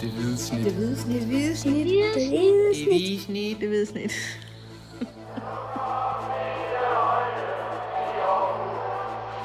Det 0.00 0.10
hvide 0.10 0.38
snit. 0.38 0.64
Det 0.64 0.74
hvide 0.74 0.96
snit. 0.96 1.20
Det 1.20 1.26
hvide 1.26 1.56
snit. 1.56 1.74
Det 1.74 1.84
hvide 1.84 2.14
Det 2.14 2.28
hvide 2.28 3.20
snit. 3.20 3.60
Det 3.60 3.68
hvide 3.68 3.86
snit. 3.86 4.12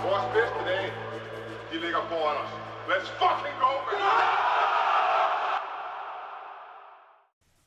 Vores 0.06 0.26
bedste 0.36 0.60
dage, 0.70 0.90
de 1.72 1.76
ligger 1.84 2.02
foran 2.10 2.38
os. 2.44 2.52
Let's 2.92 3.10
fucking 3.22 3.56
go, 3.64 3.72
man! 3.88 4.00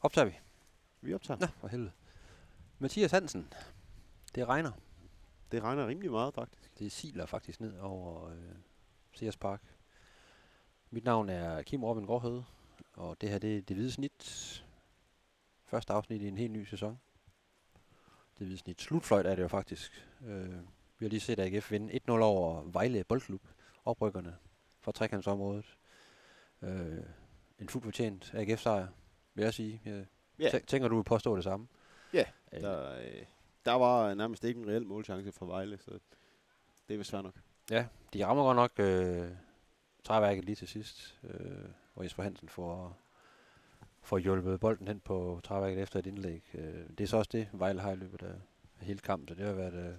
Optager 0.01 0.25
vi? 0.25 0.39
Vi 1.01 1.15
optager. 1.15 1.41
Nå, 1.41 1.47
for 1.61 1.69
helvede. 1.69 1.93
Mathias 2.79 3.11
Hansen. 3.11 3.53
Det 4.35 4.49
regner. 4.49 4.73
Det 5.53 5.63
regner 5.63 5.87
rimelig 5.87 6.11
meget, 6.11 6.35
faktisk. 6.35 6.79
Det 6.79 6.93
siler 6.93 7.27
faktisk 7.27 7.61
ned 7.61 7.79
over 7.79 8.29
øh, 8.29 8.37
Sears 9.15 9.37
Park. 9.37 9.63
Mit 10.91 11.05
navn 11.05 11.29
er 11.29 11.63
Kim 11.63 11.85
Robin 11.85 12.07
Gårdhøde, 12.07 12.45
og 12.95 13.21
det 13.21 13.29
her 13.29 13.39
det 13.39 13.57
er 13.59 13.63
det 13.63 13.77
hvide 13.77 13.93
snit. 13.93 14.65
Første 15.65 15.93
afsnit 15.93 16.23
i 16.23 16.29
en 16.29 16.39
helt 16.39 16.53
ny 16.53 16.65
sæson. 16.65 17.01
Det 18.39 18.47
hvide 18.47 18.59
snit. 18.59 18.81
Slutfløjt 18.81 19.27
er 19.27 19.35
det 19.35 19.43
jo 19.43 19.49
faktisk. 19.49 20.09
Øh, 20.27 20.53
vi 20.99 21.05
har 21.07 21.09
lige 21.09 21.21
set 21.21 21.39
AGF 21.39 21.71
vinde 21.71 21.93
1-0 22.09 22.11
over 22.11 22.63
Vejle 22.63 23.05
Boldklub. 23.05 23.43
Oprykkerne 23.85 24.37
fra 24.81 24.93
trekantsområdet. 24.93 25.77
Øh, 26.63 26.99
en 27.59 27.69
fuldt 27.69 27.85
fortjent 27.85 28.35
AGF-sejr, 28.35 28.87
vil 29.35 29.43
jeg 29.43 29.55
sige. 29.55 29.81
Jeg 30.39 30.55
tæ- 30.55 30.65
tænker, 30.67 30.89
du 30.89 30.97
vil 30.97 31.05
påstå 31.05 31.37
det 31.37 31.45
samme? 31.45 31.69
Ja, 32.13 32.25
Øh, 32.53 32.61
der, 32.61 32.99
øh, 32.99 33.23
der 33.65 33.73
var 33.73 34.15
nærmest 34.15 34.45
ikke 34.45 34.61
en 34.61 34.69
reel 34.69 34.87
målchance 34.87 35.33
fra 35.33 35.47
Vejle, 35.47 35.79
så 35.79 35.91
det 36.89 36.95
er 36.95 36.99
vist 36.99 37.11
svært 37.11 37.25
nok. 37.25 37.35
Ja, 37.71 37.87
de 38.13 38.27
rammer 38.27 38.43
godt 38.43 38.57
nok 38.57 38.71
øh, 38.79 39.31
træværket 40.05 40.45
lige 40.45 40.57
til 40.57 40.69
sidst, 40.69 41.19
øh, 41.25 41.69
hvor 41.97 42.03
Jesper 42.03 42.23
Hansen 42.23 42.49
får, 42.49 42.99
får 44.03 44.19
hjulpet 44.19 44.61
bolden 44.61 44.89
hen 44.89 45.01
på 45.01 45.41
træværket 45.45 45.83
efter 45.83 45.99
et 45.99 46.07
indlæg. 46.07 46.51
Øh, 46.55 46.89
det 46.99 47.01
er 47.01 47.07
så 47.07 47.17
også 47.17 47.31
det, 47.33 47.49
Vejle 47.53 47.81
har 47.81 47.93
i 47.93 47.97
løbet 47.97 48.23
af, 48.23 48.35
af 48.81 48.87
hele 48.87 48.99
kampen, 48.99 49.29
så 49.29 49.35
det 49.35 49.47
har 49.47 49.53
været, 49.53 49.75
øh, 49.75 49.95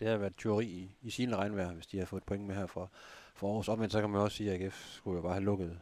det 0.00 0.08
har 0.08 0.16
været 0.16 0.34
teori 0.38 0.66
i, 0.66 0.96
i 1.02 1.10
sine 1.10 1.36
regnvejr, 1.36 1.72
hvis 1.72 1.86
de 1.86 1.98
har 1.98 2.06
fået 2.06 2.20
et 2.20 2.26
point 2.26 2.44
med 2.44 2.54
her 2.54 2.66
for, 2.66 2.90
for 3.34 3.48
Aarhus. 3.48 3.68
Omvendt 3.68 3.92
så 3.92 4.00
kan 4.00 4.10
man 4.10 4.20
også 4.20 4.36
sige, 4.36 4.52
at 4.52 4.62
AGF 4.62 4.94
skulle 4.94 5.16
jo 5.16 5.22
bare 5.22 5.32
have 5.32 5.44
lukket 5.44 5.80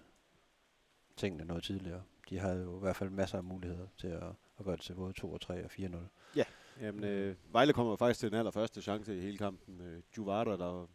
tingene 1.17 1.45
noget 1.45 1.63
tidligere. 1.63 2.03
De 2.31 2.39
havde 2.39 2.63
jo 2.63 2.77
i 2.77 2.81
hvert 2.81 2.97
fald 2.97 3.11
masser 3.11 3.39
af 3.39 3.45
muligheder 3.45 3.87
til 3.97 4.09
at, 4.09 4.33
at 4.59 4.65
gøre 4.65 4.77
det 4.77 4.85
til 4.85 4.95
både 4.95 5.13
2 5.13 5.33
og 5.33 5.41
3 5.41 5.65
og 5.65 5.71
4-0. 5.73 5.97
Ja, 6.37 6.45
Jamen, 6.81 7.05
øh, 7.05 7.37
Vejle 7.53 7.73
kommer 7.73 7.93
jo 7.93 7.97
faktisk 7.97 8.21
til 8.21 8.31
den 8.31 8.39
allerførste 8.39 8.83
chance 8.83 9.17
i 9.17 9.21
hele 9.21 9.39
kampen. 9.39 9.81
Øh, 9.81 10.03
Juvada, 10.17 10.51
der, 10.51 10.87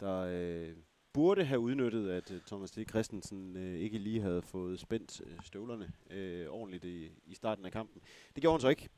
der 0.00 0.26
øh, 0.30 0.76
burde 1.12 1.44
have 1.44 1.60
udnyttet, 1.60 2.10
at 2.10 2.30
øh, 2.30 2.40
Thomas 2.46 2.70
D. 2.70 2.88
Christensen 2.88 3.56
øh, 3.56 3.78
ikke 3.78 3.98
lige 3.98 4.20
havde 4.20 4.42
fået 4.42 4.80
spændt 4.80 5.20
øh, 5.26 5.32
støvlerne 5.44 5.92
øh, 6.10 6.48
ordentligt 6.48 6.84
i, 6.84 7.10
i 7.26 7.34
starten 7.34 7.64
af 7.64 7.72
kampen. 7.72 8.02
Det 8.34 8.42
gjorde 8.42 8.54
han 8.54 8.60
så 8.60 8.68
ikke. 8.68 8.88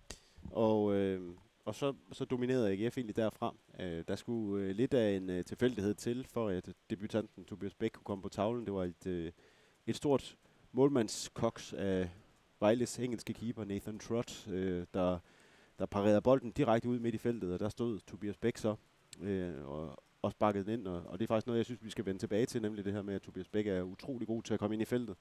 Og, 0.51 0.95
øh, 0.95 1.35
og 1.65 1.75
så, 1.75 1.95
så 2.13 2.25
dominerede 2.25 2.71
AGF 2.71 2.99
egentlig 2.99 3.17
derfra. 3.17 3.55
Øh, 3.81 4.05
der 4.09 4.17
skulle 4.17 4.65
øh, 4.65 4.77
lidt 4.77 4.95
af 4.95 5.17
en 5.17 5.31
øh, 5.31 5.45
tilfældighed 5.45 5.95
til, 5.95 6.27
for 6.31 6.49
at 6.49 6.69
øh, 6.69 6.75
debutanten 6.91 7.45
Tobias 7.45 7.75
Bæk 7.75 7.91
kunne 7.91 8.05
komme 8.05 8.23
på 8.23 8.29
tavlen. 8.29 8.65
Det 8.65 8.75
var 8.75 8.85
et, 8.85 9.07
øh, 9.07 9.33
et 9.87 9.97
stort 9.97 10.37
målmandskoks 10.73 11.73
af 11.73 12.11
Vejles 12.61 12.99
engelske 12.99 13.33
keeper 13.33 13.65
Nathan 13.65 13.99
Trott, 13.99 14.49
øh, 14.49 14.87
der 14.95 15.19
der 15.79 15.87
parerede 15.87 16.21
bolden 16.21 16.51
direkte 16.51 16.89
ud 16.89 16.99
midt 16.99 17.15
i 17.15 17.19
feltet, 17.19 17.53
og 17.53 17.61
der 17.61 17.69
stod 17.69 18.01
Tobias 18.01 18.37
Bæk 18.37 18.57
så 18.57 18.75
øh, 19.23 19.69
og, 19.69 20.04
og 20.25 20.31
sparkede 20.33 20.65
den 20.65 20.73
ind, 20.81 20.87
og, 20.89 21.03
og 21.07 21.19
det 21.19 21.25
er 21.25 21.29
faktisk 21.29 21.47
noget, 21.47 21.59
jeg 21.59 21.65
synes, 21.65 21.85
vi 21.85 21.91
skal 21.91 22.07
vende 22.07 22.21
tilbage 22.21 22.47
til, 22.47 22.63
nemlig 22.63 22.85
det 22.85 22.93
her 22.93 23.03
med, 23.03 23.15
at 23.15 23.23
Tobias 23.23 23.49
Bæk 23.49 23.67
er 23.67 23.83
utrolig 23.83 24.29
god 24.29 24.43
til 24.43 24.55
at 24.55 24.61
komme 24.61 24.75
ind 24.75 24.83
i 24.83 24.85
feltet, 24.85 25.17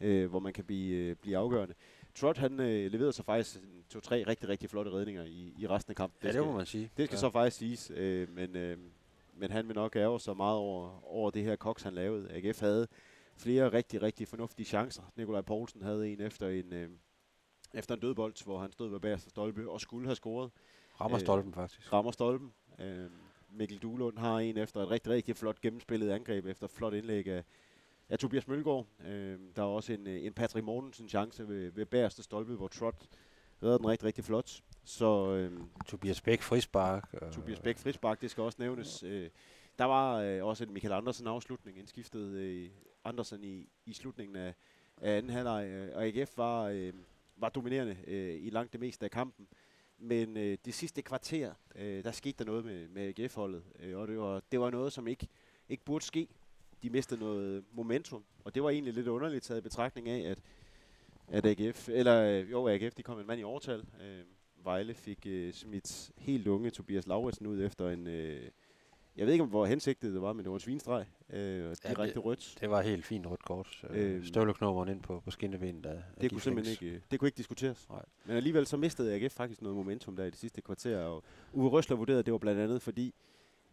øh, 0.00 0.30
hvor 0.30 0.38
man 0.38 0.52
kan 0.52 0.64
blive, 0.64 0.96
øh, 0.96 1.16
blive 1.16 1.36
afgørende. 1.36 1.74
Trot, 2.14 2.36
han 2.38 2.60
øh, 2.60 2.92
leverede 2.92 3.12
så 3.12 3.22
faktisk 3.22 3.58
to-tre 3.88 4.24
rigtig, 4.26 4.48
rigtig 4.48 4.70
flotte 4.70 4.90
redninger 4.90 5.24
i, 5.24 5.54
i 5.58 5.66
resten 5.66 5.90
af 5.90 5.96
kampen. 5.96 6.18
Ja, 6.22 6.26
det 6.28 6.34
skal- 6.34 6.44
må 6.46 6.52
man 6.56 6.66
sige. 6.66 6.90
det 6.96 7.06
skal 7.06 7.16
ja. 7.16 7.20
så 7.20 7.30
faktisk 7.30 7.56
siges, 7.56 7.92
øh, 7.96 8.28
men, 8.34 8.56
øh, 8.56 8.78
men 9.34 9.50
han 9.50 9.68
vil 9.68 9.74
nok 9.74 9.96
ærge 9.96 10.20
sig 10.20 10.36
meget 10.36 10.56
over, 10.56 11.04
over 11.04 11.30
det 11.30 11.42
her 11.44 11.56
koks, 11.56 11.82
han 11.82 11.94
lavede. 11.94 12.28
AGF 12.32 12.60
havde 12.60 12.86
flere 13.36 13.72
rigtig, 13.72 14.02
rigtig 14.02 14.28
fornuftige 14.28 14.66
chancer. 14.66 15.02
Nikolaj 15.16 15.40
Poulsen 15.40 15.82
havde 15.82 16.08
en 16.12 16.20
efter 16.20 16.48
en, 16.48 16.72
øh, 16.72 16.88
efter 17.74 17.94
en 17.94 18.00
dødbold, 18.00 18.44
hvor 18.44 18.58
han 18.58 18.72
stod 18.72 18.90
ved 18.90 19.00
bagerste 19.00 19.30
stolpe 19.30 19.70
og 19.70 19.80
skulle 19.80 20.06
have 20.06 20.16
scoret. 20.16 20.50
Rammer 21.00 21.16
øh, 21.16 21.20
stolpen 21.20 21.54
faktisk. 21.54 21.92
Rammer 21.92 22.10
stolpen. 22.10 22.52
Øh, 22.78 23.06
Mikkel 23.56 23.78
Duelund 23.78 24.18
har 24.18 24.38
en 24.38 24.56
efter 24.56 24.80
et 24.80 24.90
rigtig, 24.90 25.12
rigtig 25.12 25.36
flot 25.36 25.60
gennemspillet 25.60 26.10
angreb, 26.10 26.46
efter 26.46 26.66
flot 26.66 26.94
indlæg 26.94 27.26
af, 27.26 27.44
af 28.08 28.18
Tobias 28.18 28.48
Mølgaard. 28.48 28.86
Øh, 29.06 29.38
der 29.56 29.62
er 29.62 29.66
også 29.66 29.92
en, 29.92 30.06
øh, 30.06 30.24
en 30.24 30.32
Patrick 30.32 30.64
Mortensen 30.64 31.08
chance 31.08 31.48
ved, 31.48 31.72
ved 31.72 31.86
bagerste 31.86 32.22
stolpe, 32.22 32.54
hvor 32.54 32.68
Trot 32.68 33.06
redder 33.62 33.78
den 33.78 33.88
rigtig, 33.88 34.06
rigtig 34.06 34.24
flot. 34.24 34.62
Så 34.84 35.32
øh, 35.32 35.60
Tobias 35.86 36.20
Bæk 36.20 36.42
frispark. 36.42 37.14
Og 37.14 37.32
Tobias 37.32 37.60
Bæk 37.60 37.78
frispark, 37.78 38.20
det 38.20 38.30
skal 38.30 38.42
også 38.42 38.56
nævnes. 38.60 39.02
Øh, 39.02 39.30
der 39.78 39.84
var 39.84 40.16
øh, 40.16 40.44
også 40.44 40.64
en 40.64 40.72
Michael 40.72 40.92
Andersen 40.92 41.26
afslutning, 41.26 41.78
en 41.78 41.86
skiftet 41.86 42.28
øh, 42.28 42.70
Andersen 43.04 43.44
i, 43.44 43.68
i 43.86 43.92
slutningen 43.92 44.36
af, 44.36 44.54
af 45.00 45.16
anden 45.16 45.32
halvleg, 45.32 45.66
øh, 45.68 45.96
og 45.96 46.04
AGF 46.04 46.38
var, 46.38 46.64
øh, 46.64 46.92
var 47.36 47.48
dominerende 47.48 47.96
øh, 48.06 48.42
i 48.42 48.50
langt 48.50 48.72
det 48.72 48.80
meste 48.80 49.04
af 49.04 49.10
kampen. 49.10 49.46
Men 49.98 50.36
øh, 50.36 50.58
det 50.64 50.74
sidste 50.74 51.02
kvarter, 51.02 51.54
øh, 51.74 52.04
der 52.04 52.10
skete 52.10 52.38
der 52.38 52.44
noget 52.44 52.64
med, 52.64 52.88
med 52.88 53.18
AGF-holdet, 53.18 53.62
øh, 53.80 53.98
og 53.98 54.08
det 54.08 54.18
var, 54.18 54.42
det 54.52 54.60
var 54.60 54.70
noget, 54.70 54.92
som 54.92 55.08
ikke, 55.08 55.28
ikke 55.68 55.84
burde 55.84 56.04
ske. 56.04 56.28
De 56.82 56.90
mistede 56.90 57.20
noget 57.20 57.64
momentum, 57.72 58.24
og 58.44 58.54
det 58.54 58.62
var 58.62 58.70
egentlig 58.70 58.94
lidt 58.94 59.08
underligt 59.08 59.44
taget 59.44 59.58
i 59.60 59.62
betragtning 59.62 60.08
af, 60.08 60.30
at, 60.30 60.38
at 61.28 61.46
AGF, 61.46 61.88
eller 61.88 62.22
øh, 62.22 62.50
jo, 62.50 62.68
AGF, 62.68 62.94
de 62.94 63.02
kom 63.02 63.20
en 63.20 63.26
mand 63.26 63.40
i 63.40 63.44
overtal. 63.44 63.84
Øh, 64.02 64.24
Vejle 64.64 64.94
fik 64.94 65.26
øh, 65.26 65.52
smidt 65.52 66.10
helt 66.18 66.46
unge 66.46 66.70
Tobias 66.70 67.06
Lauritsen 67.06 67.46
ud 67.46 67.62
efter 67.62 67.90
en... 67.90 68.06
Øh, 68.06 68.50
jeg 69.16 69.26
ved 69.26 69.32
ikke, 69.32 69.44
hvor 69.44 69.66
hensigtet 69.66 70.12
det 70.14 70.22
var, 70.22 70.32
men 70.32 70.44
det 70.44 70.50
var 70.50 70.56
en 70.56 70.60
svinstreg. 70.60 71.06
Øh, 71.30 71.70
og 71.70 71.76
Ja, 71.84 71.88
direkte 71.88 72.14
det- 72.14 72.24
rødt. 72.24 72.56
Det 72.60 72.70
var 72.70 72.82
helt 72.82 73.04
fint 73.04 73.26
rødt 73.26 73.44
kort. 73.44 73.84
Øh, 73.90 74.14
Øhm. 74.14 74.24
Støvleknopperen 74.24 74.88
ind 74.88 75.02
på, 75.02 75.20
på 75.24 75.30
skinnebenet. 75.30 75.84
Der, 75.84 76.02
Det 76.20 76.30
kunne 76.30 76.40
simpelthen 76.40 76.72
ikke, 76.82 76.96
øh, 76.96 77.00
det 77.10 77.18
kunne 77.20 77.28
ikke 77.28 77.36
diskuteres. 77.38 77.88
Nej. 77.90 78.04
Men 78.26 78.36
alligevel 78.36 78.66
så 78.66 78.76
mistede 78.76 79.14
AGF 79.14 79.32
faktisk 79.32 79.62
noget 79.62 79.76
momentum 79.76 80.16
der 80.16 80.24
i 80.24 80.30
det 80.30 80.38
sidste 80.38 80.60
kvarter. 80.62 80.98
Og 80.98 81.24
Uwe 81.52 81.68
Røsler 81.68 81.96
vurderede, 81.96 82.18
at 82.18 82.26
det 82.26 82.32
var 82.32 82.38
blandt 82.38 82.60
andet 82.60 82.82
fordi, 82.82 83.14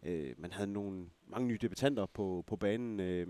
øh, 0.02 0.34
man 0.38 0.52
havde 0.52 0.72
nogle, 0.72 1.06
mange 1.26 1.48
nye 1.48 1.58
debutanter 1.62 2.06
på, 2.06 2.44
på 2.46 2.56
banen. 2.56 3.00
Øh, 3.00 3.26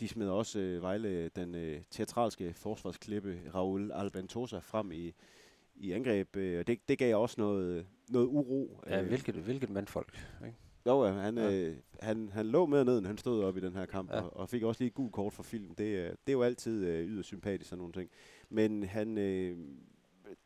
de 0.00 0.08
smed 0.08 0.28
også 0.28 0.58
øh, 0.58 0.82
Vejle 0.82 1.28
den 1.28 1.54
øh, 1.54 1.80
teatralske 1.90 2.52
forsvarsklippe 2.54 3.40
Raul 3.54 3.92
Albantosa 3.92 4.58
frem 4.58 4.92
i, 4.92 5.12
i 5.76 5.92
angreb. 5.92 6.36
Øh, 6.36 6.58
og 6.60 6.66
det, 6.66 6.88
det 6.88 6.98
gav 6.98 7.16
også 7.16 7.34
noget, 7.38 7.86
noget 8.10 8.26
uro. 8.26 8.80
Ja, 8.86 9.00
Øh, 9.00 9.06
hvilket, 9.08 9.34
hvilket 9.34 9.70
mandfolk. 9.70 10.26
Ikke? 10.46 10.56
Jo, 10.86 11.04
ja, 11.04 11.12
han, 11.12 11.38
Ja. 11.38 11.52
Øh, 11.52 11.76
han, 12.00 12.28
han 12.32 12.46
lå 12.46 12.66
med 12.66 12.84
ned, 12.84 13.00
når 13.00 13.08
han 13.08 13.18
stod 13.18 13.44
op 13.44 13.56
i 13.56 13.60
den 13.60 13.74
her 13.74 13.86
kamp, 13.86 14.10
Ja. 14.10 14.20
og, 14.20 14.36
og 14.36 14.48
fik 14.48 14.62
også 14.62 14.80
lige 14.80 14.88
et 14.88 14.94
gult 14.94 15.12
kort 15.12 15.32
for 15.32 15.42
film. 15.42 15.74
Det, 15.74 15.98
er- 15.98 16.08
det 16.10 16.28
er 16.28 16.32
jo 16.32 16.42
altid 16.42 16.84
øh, 16.86 17.08
yderst 17.08 17.26
sympatisk 17.26 17.70
sådan 17.70 17.78
nogle 17.78 17.92
ting. 17.92 18.10
Men 18.50 18.82
han, 18.82 19.18
øh, 19.18 19.56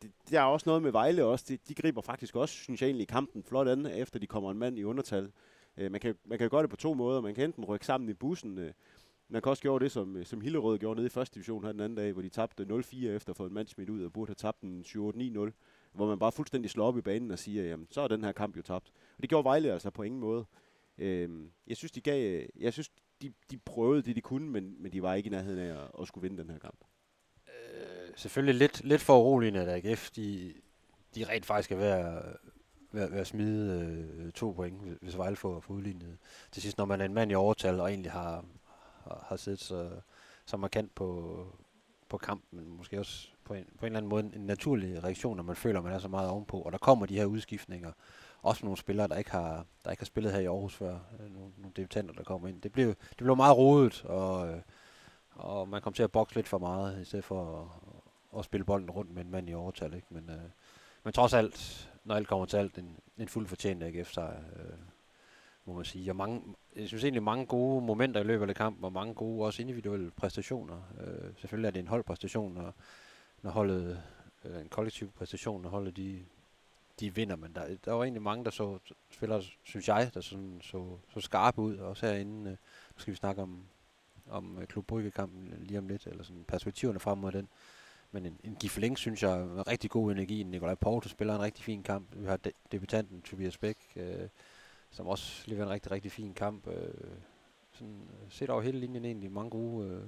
det, 0.02 0.10
der 0.30 0.40
er 0.40 0.44
også 0.44 0.68
noget 0.68 0.82
med 0.82 0.92
Vejle 0.92 1.24
også. 1.24 1.44
De, 1.48 1.58
de 1.68 1.74
griber 1.74 2.00
faktisk 2.00 2.36
også, 2.36 2.54
synes 2.54 2.82
jeg 2.82 2.88
egentlig, 2.88 3.08
kampen 3.08 3.42
flot 3.42 3.68
an, 3.68 3.86
efter 3.86 4.18
de 4.18 4.26
kommer 4.26 4.50
en 4.50 4.58
mand 4.58 4.78
i 4.78 4.84
undertal. 4.84 5.30
Øh, 5.76 5.90
man, 5.92 6.00
kan, 6.00 6.14
man 6.24 6.38
kan 6.38 6.50
gøre 6.50 6.62
det 6.62 6.70
på 6.70 6.76
to 6.76 6.94
måder. 6.94 7.20
Man 7.20 7.34
kan 7.34 7.44
enten 7.44 7.64
rykke 7.64 7.86
sammen 7.86 8.10
i 8.10 8.14
bussen. 8.14 8.58
Øh, 8.58 8.72
man 9.28 9.42
kan 9.42 9.50
også 9.50 9.62
gøre 9.62 9.78
det, 9.78 9.92
som, 9.92 10.16
øh, 10.16 10.26
som 10.26 10.40
Hillerød 10.40 10.78
gjorde 10.78 10.96
nede 10.96 11.06
i 11.06 11.10
første 11.10 11.34
division 11.34 11.64
her 11.64 11.72
den 11.72 11.80
anden 11.80 11.96
dag, 11.96 12.12
hvor 12.12 12.22
de 12.22 12.28
tabte 12.28 12.62
0-4 12.70 13.06
efter 13.06 13.30
at 13.30 13.36
få 13.36 13.46
en 13.46 13.54
mand 13.54 13.68
smidt 13.68 13.90
ud, 13.90 14.04
og 14.04 14.12
burde 14.12 14.28
have 14.28 14.34
tabt 14.34 14.60
en 14.62 14.80
7-8-9-0 14.86 15.50
hvor 15.96 16.06
man 16.06 16.18
bare 16.18 16.32
fuldstændig 16.32 16.70
slår 16.70 16.86
op 16.86 16.98
i 16.98 17.00
banen 17.00 17.30
og 17.30 17.38
siger, 17.38 17.64
jamen, 17.64 17.86
så 17.90 18.00
er 18.00 18.08
den 18.08 18.24
her 18.24 18.32
kamp 18.32 18.56
jo 18.56 18.62
tabt. 18.62 18.92
Og 19.16 19.22
det 19.22 19.28
gjorde 19.28 19.44
Vejle 19.44 19.72
altså 19.72 19.90
på 19.90 20.02
ingen 20.02 20.20
måde. 20.20 20.44
Øh, 20.98 21.30
jeg 21.66 21.76
synes, 21.76 21.92
de 21.92 22.00
gav, 22.00 22.46
jeg 22.60 22.72
synes, 22.72 22.90
de, 23.22 23.32
de 23.50 23.58
prøvede 23.58 24.02
det, 24.02 24.16
de 24.16 24.20
kunne, 24.20 24.50
men, 24.50 24.82
men 24.82 24.92
de 24.92 25.02
var 25.02 25.14
ikke 25.14 25.26
i 25.26 25.30
nærheden 25.30 25.58
af 25.58 25.82
at, 25.84 25.90
at 26.00 26.08
skulle 26.08 26.22
vinde 26.28 26.42
den 26.42 26.50
her 26.50 26.58
kamp. 26.58 26.78
Øh, 27.48 28.08
selvfølgelig 28.16 28.54
lidt, 28.54 28.84
lidt 28.84 29.00
for 29.02 29.18
uroligende, 29.20 29.60
at 29.60 29.86
AGF, 29.86 30.10
de, 30.10 30.54
de 31.14 31.24
rent 31.24 31.46
faktisk 31.46 31.72
er 31.72 31.76
ved 31.76 31.86
at, 31.86 32.22
ved, 32.92 33.10
ved 33.10 33.18
at 33.18 33.26
smide 33.26 33.80
øh, 34.18 34.32
to 34.32 34.52
point, 34.52 34.80
hvis- 34.82 34.98
hvis 35.00 35.18
Vejle 35.18 35.36
får, 35.36 35.60
får 35.60 35.74
udlignet. 35.74 36.18
Til 36.52 36.62
sidst, 36.62 36.78
når 36.78 36.84
man 36.84 37.00
er 37.00 37.04
en 37.04 37.14
mand 37.14 37.30
i 37.32 37.34
overtal, 37.34 37.80
og 37.80 37.88
egentlig 37.90 38.12
har, 38.12 38.44
har, 39.04 39.24
har 39.28 39.36
siddet 39.36 39.60
så, 39.60 39.90
så 40.46 40.56
markant 40.56 40.94
på, 40.94 41.46
på 42.08 42.18
kampen, 42.18 42.58
men 42.58 42.76
måske 42.76 42.98
også 42.98 43.28
på 43.46 43.54
en, 43.54 43.64
på 43.78 43.86
en 43.86 43.86
eller 43.86 43.98
anden 43.98 44.08
måde 44.08 44.30
en 44.34 44.46
naturlig 44.46 45.04
reaktion, 45.04 45.36
når 45.36 45.42
man 45.42 45.56
føler, 45.56 45.78
at 45.78 45.84
man 45.84 45.92
er 45.92 45.98
så 45.98 46.08
meget 46.08 46.30
ovenpå. 46.30 46.60
Og 46.60 46.72
der 46.72 46.78
kommer 46.78 47.06
de 47.06 47.16
her 47.16 47.24
udskiftninger, 47.24 47.92
også 48.42 48.64
nogle 48.64 48.76
spillere, 48.76 49.08
der 49.08 49.16
ikke 49.16 49.30
har, 49.30 49.66
der 49.84 49.90
ikke 49.90 50.00
har 50.00 50.06
spillet 50.06 50.32
her 50.32 50.40
i 50.40 50.46
Aarhus 50.46 50.74
før, 50.74 50.98
øh, 51.20 51.32
nogle, 51.32 51.52
nogle 51.56 51.72
debutanter, 51.76 52.14
der 52.14 52.22
kommer 52.22 52.48
ind. 52.48 52.62
Det 52.62 52.72
blev, 52.72 52.88
det 52.88 53.16
blev 53.16 53.36
meget 53.36 53.56
rodet, 53.56 54.04
og, 54.04 54.48
øh, 54.48 54.60
og 55.34 55.68
man 55.68 55.82
kom 55.82 55.92
til 55.92 56.02
at 56.02 56.12
bokse 56.12 56.36
lidt 56.36 56.48
for 56.48 56.58
meget, 56.58 57.02
i 57.02 57.04
stedet 57.04 57.24
for 57.24 57.70
at, 58.34 58.38
at 58.38 58.44
spille 58.44 58.64
bolden 58.64 58.90
rundt 58.90 59.10
med 59.10 59.24
en 59.24 59.30
mand 59.30 59.50
i 59.50 59.54
overtal. 59.54 59.94
Ikke? 59.94 60.06
Men, 60.10 60.30
øh, 60.30 60.50
men 61.04 61.12
trods 61.12 61.34
alt, 61.34 61.90
når 62.04 62.14
alt 62.14 62.28
kommer 62.28 62.46
til 62.46 62.56
alt, 62.56 62.78
en, 62.78 62.98
en 63.18 63.28
fuld 63.28 63.46
fortjent 63.46 63.82
AGF-sejr. 63.82 64.40
Øh, 64.56 64.78
må 65.64 65.74
man 65.74 65.84
sige. 65.84 66.10
Og 66.10 66.16
mange, 66.16 66.42
jeg 66.76 66.88
synes 66.88 67.04
egentlig 67.04 67.22
mange 67.22 67.46
gode 67.46 67.84
momenter 67.84 68.20
i 68.20 68.24
løbet 68.24 68.48
af 68.48 68.54
kampen, 68.54 68.84
og 68.84 68.92
mange 68.92 69.14
gode 69.14 69.46
også 69.46 69.62
individuelle 69.62 70.10
præstationer. 70.10 70.76
Øh, 71.00 71.30
selvfølgelig 71.36 71.68
er 71.68 71.72
det 71.72 71.80
en 71.80 71.88
holdpræstation, 71.88 72.56
og 72.56 72.74
når 73.42 73.50
holdet, 73.50 74.02
øh, 74.44 74.60
en 74.60 74.68
kollektiv 74.68 75.10
præstation, 75.10 75.62
når 75.62 75.70
holdet 75.70 75.96
de, 75.96 76.24
de 77.00 77.14
vinder, 77.14 77.36
men 77.36 77.54
der, 77.54 77.76
der 77.84 77.92
var 77.92 78.02
egentlig 78.02 78.22
mange, 78.22 78.44
der 78.44 78.50
så 78.50 78.78
spillere, 79.10 79.42
synes 79.62 79.88
jeg, 79.88 80.10
der 80.14 80.20
sådan, 80.20 80.60
så, 80.62 80.98
så 81.14 81.20
skarpe 81.20 81.60
ud, 81.60 81.76
også 81.76 82.06
herinde, 82.06 82.50
øh, 82.50 82.56
nu 82.96 82.98
skal 82.98 83.12
vi 83.12 83.16
snakke 83.16 83.42
om, 83.42 83.64
om 84.28 84.58
øh, 84.58 84.66
Klub 84.66 84.86
Brygge-kampen 84.86 85.54
lige 85.60 85.78
om 85.78 85.88
lidt, 85.88 86.06
eller 86.06 86.24
sådan 86.24 86.44
perspektiverne 86.48 87.00
frem 87.00 87.18
mod 87.18 87.32
den. 87.32 87.48
Men 88.12 88.26
en, 88.26 88.40
en 88.44 88.56
Gifling, 88.56 88.98
synes 88.98 89.22
jeg, 89.22 89.30
er 89.30 89.68
rigtig 89.68 89.90
god 89.90 90.12
energi. 90.12 90.42
Nikolaj 90.42 90.74
Porto 90.74 91.08
spiller 91.08 91.34
en 91.34 91.40
rigtig 91.40 91.64
fin 91.64 91.82
kamp. 91.82 92.08
Vi 92.16 92.26
har 92.26 92.36
de, 92.36 92.52
debutanten 92.72 93.22
Tobias 93.22 93.58
Bæk, 93.58 93.76
øh, 93.96 94.28
som 94.90 95.06
også 95.06 95.42
leverer 95.46 95.66
en 95.66 95.72
rigtig, 95.72 95.92
rigtig 95.92 96.12
fin 96.12 96.34
kamp. 96.34 96.68
Øh, 96.68 96.94
sådan, 97.72 98.08
øh, 98.22 98.30
set 98.30 98.50
over 98.50 98.62
hele 98.62 98.80
linjen 98.80 99.04
egentlig 99.04 99.32
mange 99.32 99.50
gode, 99.50 99.88
øh, 99.88 100.02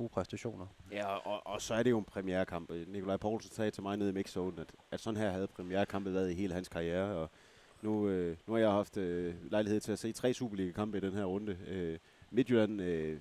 gode 0.00 0.08
præstationer. 0.08 0.66
Ja, 0.92 1.06
og, 1.06 1.46
og 1.46 1.62
så 1.62 1.74
er 1.74 1.82
det 1.82 1.90
jo 1.90 1.98
en 1.98 2.04
premierekamp. 2.04 2.70
Nikolaj 2.86 3.16
Poulsen 3.16 3.52
sagde 3.52 3.70
til 3.70 3.82
mig 3.82 3.96
nede 3.96 4.10
i 4.10 4.12
mixzone, 4.12 4.60
at, 4.60 4.72
at 4.90 5.00
sådan 5.00 5.20
her 5.20 5.30
havde 5.30 5.46
premierekampet 5.46 6.14
været 6.14 6.30
i 6.30 6.34
hele 6.34 6.54
hans 6.54 6.68
karriere. 6.68 7.16
Og 7.16 7.30
nu, 7.82 8.08
øh, 8.08 8.36
nu 8.46 8.52
har 8.52 8.60
jeg 8.60 8.70
haft 8.70 8.96
øh, 8.96 9.34
lejlighed 9.50 9.80
til 9.80 9.92
at 9.92 9.98
se 9.98 10.12
tre 10.12 10.34
Superliga-kampe 10.34 10.98
i 10.98 11.00
den 11.00 11.12
her 11.12 11.24
runde. 11.24 11.58
Øh, 11.66 11.98
Midtjylland 12.30 12.80
øh, 12.80 13.18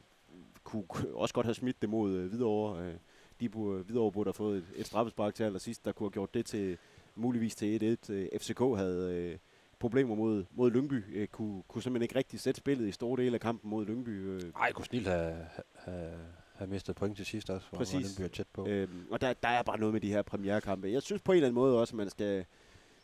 kunne 0.63 0.85
også 1.13 1.33
godt 1.33 1.45
have 1.45 1.53
smidt 1.53 1.81
det 1.81 1.89
mod 1.89 2.13
øh, 2.13 2.29
Hvidovre. 2.29 2.83
Øh, 2.83 2.93
de 3.39 3.49
burde, 3.49 3.83
Hvidovre 3.83 4.11
burde 4.11 4.27
have 4.27 4.33
fået 4.33 4.57
et, 4.57 4.65
et 4.75 4.85
straffespark 4.85 5.35
til 5.35 5.43
allersidst, 5.43 5.85
der 5.85 5.91
kunne 5.91 6.05
have 6.05 6.13
gjort 6.13 6.33
det 6.33 6.45
til 6.45 6.77
muligvis 7.15 7.55
til 7.55 7.97
1-1. 8.09 8.13
Øh, 8.13 8.27
FCK 8.39 8.59
havde 8.59 9.13
øh, 9.13 9.37
problemer 9.79 10.15
mod, 10.15 10.45
mod 10.51 10.71
Lyngby, 10.71 11.03
øh, 11.15 11.27
kunne, 11.27 11.63
kunne 11.67 11.83
simpelthen 11.83 12.03
ikke 12.03 12.15
rigtig 12.15 12.39
sætte 12.39 12.57
spillet 12.57 12.87
i 12.87 12.91
store 12.91 13.23
dele 13.23 13.33
af 13.33 13.41
kampen 13.41 13.69
mod 13.69 13.85
Lyngby. 13.85 14.09
Øh. 14.09 14.41
Ej, 14.55 14.71
kunne 14.71 14.85
snilt 14.85 15.07
have, 15.07 15.47
have, 15.75 16.11
have 16.59 16.69
mistet 16.69 16.95
point 16.95 17.17
til 17.17 17.25
sidst 17.25 17.49
også, 17.49 17.67
hvor, 17.69 17.77
Præcis. 17.77 17.93
hvor 17.93 18.01
Lyngby 18.09 18.21
er 18.21 18.27
tæt 18.27 18.47
på. 18.53 18.67
Øhm, 18.67 19.07
og 19.11 19.21
der, 19.21 19.33
der 19.33 19.47
er 19.47 19.63
bare 19.63 19.79
noget 19.79 19.93
med 19.93 20.01
de 20.01 20.11
her 20.11 20.21
premierekampe. 20.21 20.91
Jeg 20.91 21.01
synes 21.01 21.21
på 21.21 21.31
en 21.31 21.35
eller 21.35 21.47
anden 21.47 21.55
måde 21.55 21.79
også, 21.79 21.93
at 21.93 21.97
man 21.97 22.09
skal 22.09 22.45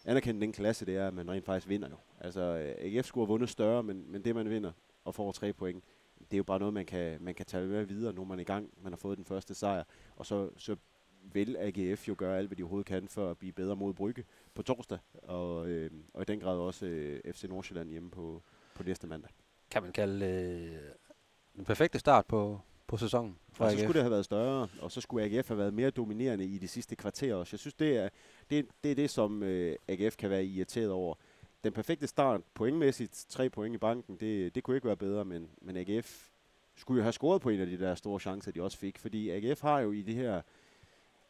anerkende 0.06 0.42
den 0.42 0.52
klasse, 0.52 0.86
det 0.86 0.96
er, 0.96 1.07
at 1.07 1.13
man 1.13 1.31
rent 1.31 1.46
faktisk 1.46 1.69
vinder 1.69 1.90
jo. 1.90 1.96
Altså, 2.19 2.74
AGF 2.78 3.06
skulle 3.06 3.25
have 3.25 3.31
vundet 3.31 3.50
større, 3.50 3.84
men, 3.84 4.12
men 4.12 4.24
det 4.24 4.36
man 4.36 4.50
vinder 4.50 4.72
og 5.06 5.16
får 5.16 5.31
tre 5.31 5.54
point, 5.54 5.84
det 6.19 6.34
er 6.34 6.38
jo 6.38 6.44
bare 6.44 6.60
noget, 6.60 6.74
man 6.74 6.86
kan, 6.86 7.18
man 7.22 7.36
kan 7.36 7.46
tage 7.46 7.68
med 7.68 7.86
videre, 7.86 8.13
når 8.13 8.24
man 8.24 8.40
er 8.40 8.42
i 8.42 8.46
gang. 8.46 8.69
Man 8.81 8.92
har 8.92 8.98
fået 8.98 9.18
den 9.18 9.25
første 9.25 9.54
sejr, 9.56 9.84
og 10.16 10.25
så, 10.25 10.50
så 10.58 10.75
vil 11.34 11.58
AGF 11.60 12.08
jo 12.08 12.16
gøre 12.18 12.38
alt, 12.38 12.48
hvad 12.48 12.56
de 12.56 12.63
overhovedet 12.63 12.88
kan, 12.88 13.08
for 13.08 13.31
at 13.31 13.38
blive 13.38 13.51
bedre 13.51 13.75
mod 13.75 13.94
Brygge 13.94 14.24
på 14.54 14.63
torsdag, 14.63 14.98
og, 15.24 15.68
øh, 15.68 15.92
og 16.13 16.22
i 16.22 16.25
den 16.25 16.40
grad 16.40 16.58
også 16.58 16.86
øh, 16.86 17.34
FC 17.34 17.44
Nordsjælland 17.44 17.90
hjemme 17.90 18.12
på, 18.12 18.42
på 18.75 18.84
næste 18.84 19.08
mandag. 19.08 19.30
Kan 19.72 19.84
man 19.84 19.92
kalde 19.92 20.25
øh, 20.25 20.80
den 21.56 21.66
perfekte 21.66 22.00
start 22.00 22.25
på, 22.25 22.60
på 22.96 23.00
sæsonen 23.00 23.38
og 23.60 23.72
så 23.72 23.78
skulle 23.78 23.94
det 23.94 24.02
have 24.02 24.12
været 24.12 24.26
større, 24.26 24.68
og 24.82 24.92
så 24.92 25.02
skulle 25.02 25.26
AGF 25.26 25.48
have 25.48 25.58
været 25.58 25.74
mere 25.74 25.90
dominerende 25.90 26.46
i 26.46 26.58
de 26.58 26.68
sidste 26.68 26.96
kvarterer 26.96 27.36
også. 27.36 27.54
Jeg 27.54 27.60
synes, 27.60 27.74
det 27.74 27.98
er 27.98 28.10
det, 28.50 28.68
det, 28.84 28.92
er 28.92 28.96
det 28.96 29.10
som 29.10 29.44
øh, 29.44 29.76
AGF 29.88 30.16
kan 30.16 30.30
være 30.30 30.46
irriteret 30.46 30.92
over. 30.92 31.16
Den 31.64 31.74
perfekte 31.74 32.08
start, 32.08 32.42
pointmæssigt, 32.54 33.26
tre 33.30 33.50
point 33.50 33.76
i 33.76 33.78
banken, 33.78 34.18
det, 34.20 34.56
det 34.56 34.64
kunne 34.64 34.78
ikke 34.78 34.88
være 34.88 34.98
bedre, 34.98 35.26
men, 35.26 35.50
men 35.62 35.78
AGF 35.78 36.30
skulle 36.76 36.98
jo 36.98 37.04
have 37.04 37.14
scoret 37.14 37.42
på 37.42 37.50
en 37.50 37.60
af 37.60 37.68
de 37.68 37.80
der 37.80 37.96
store 37.96 38.20
chancer, 38.20 38.52
de 38.52 38.64
også 38.64 38.78
fik, 38.78 39.00
fordi 39.00 39.30
AGF 39.30 39.62
har 39.62 39.80
jo 39.80 39.92
i 39.92 40.02
det 40.02 40.16
her 40.16 40.42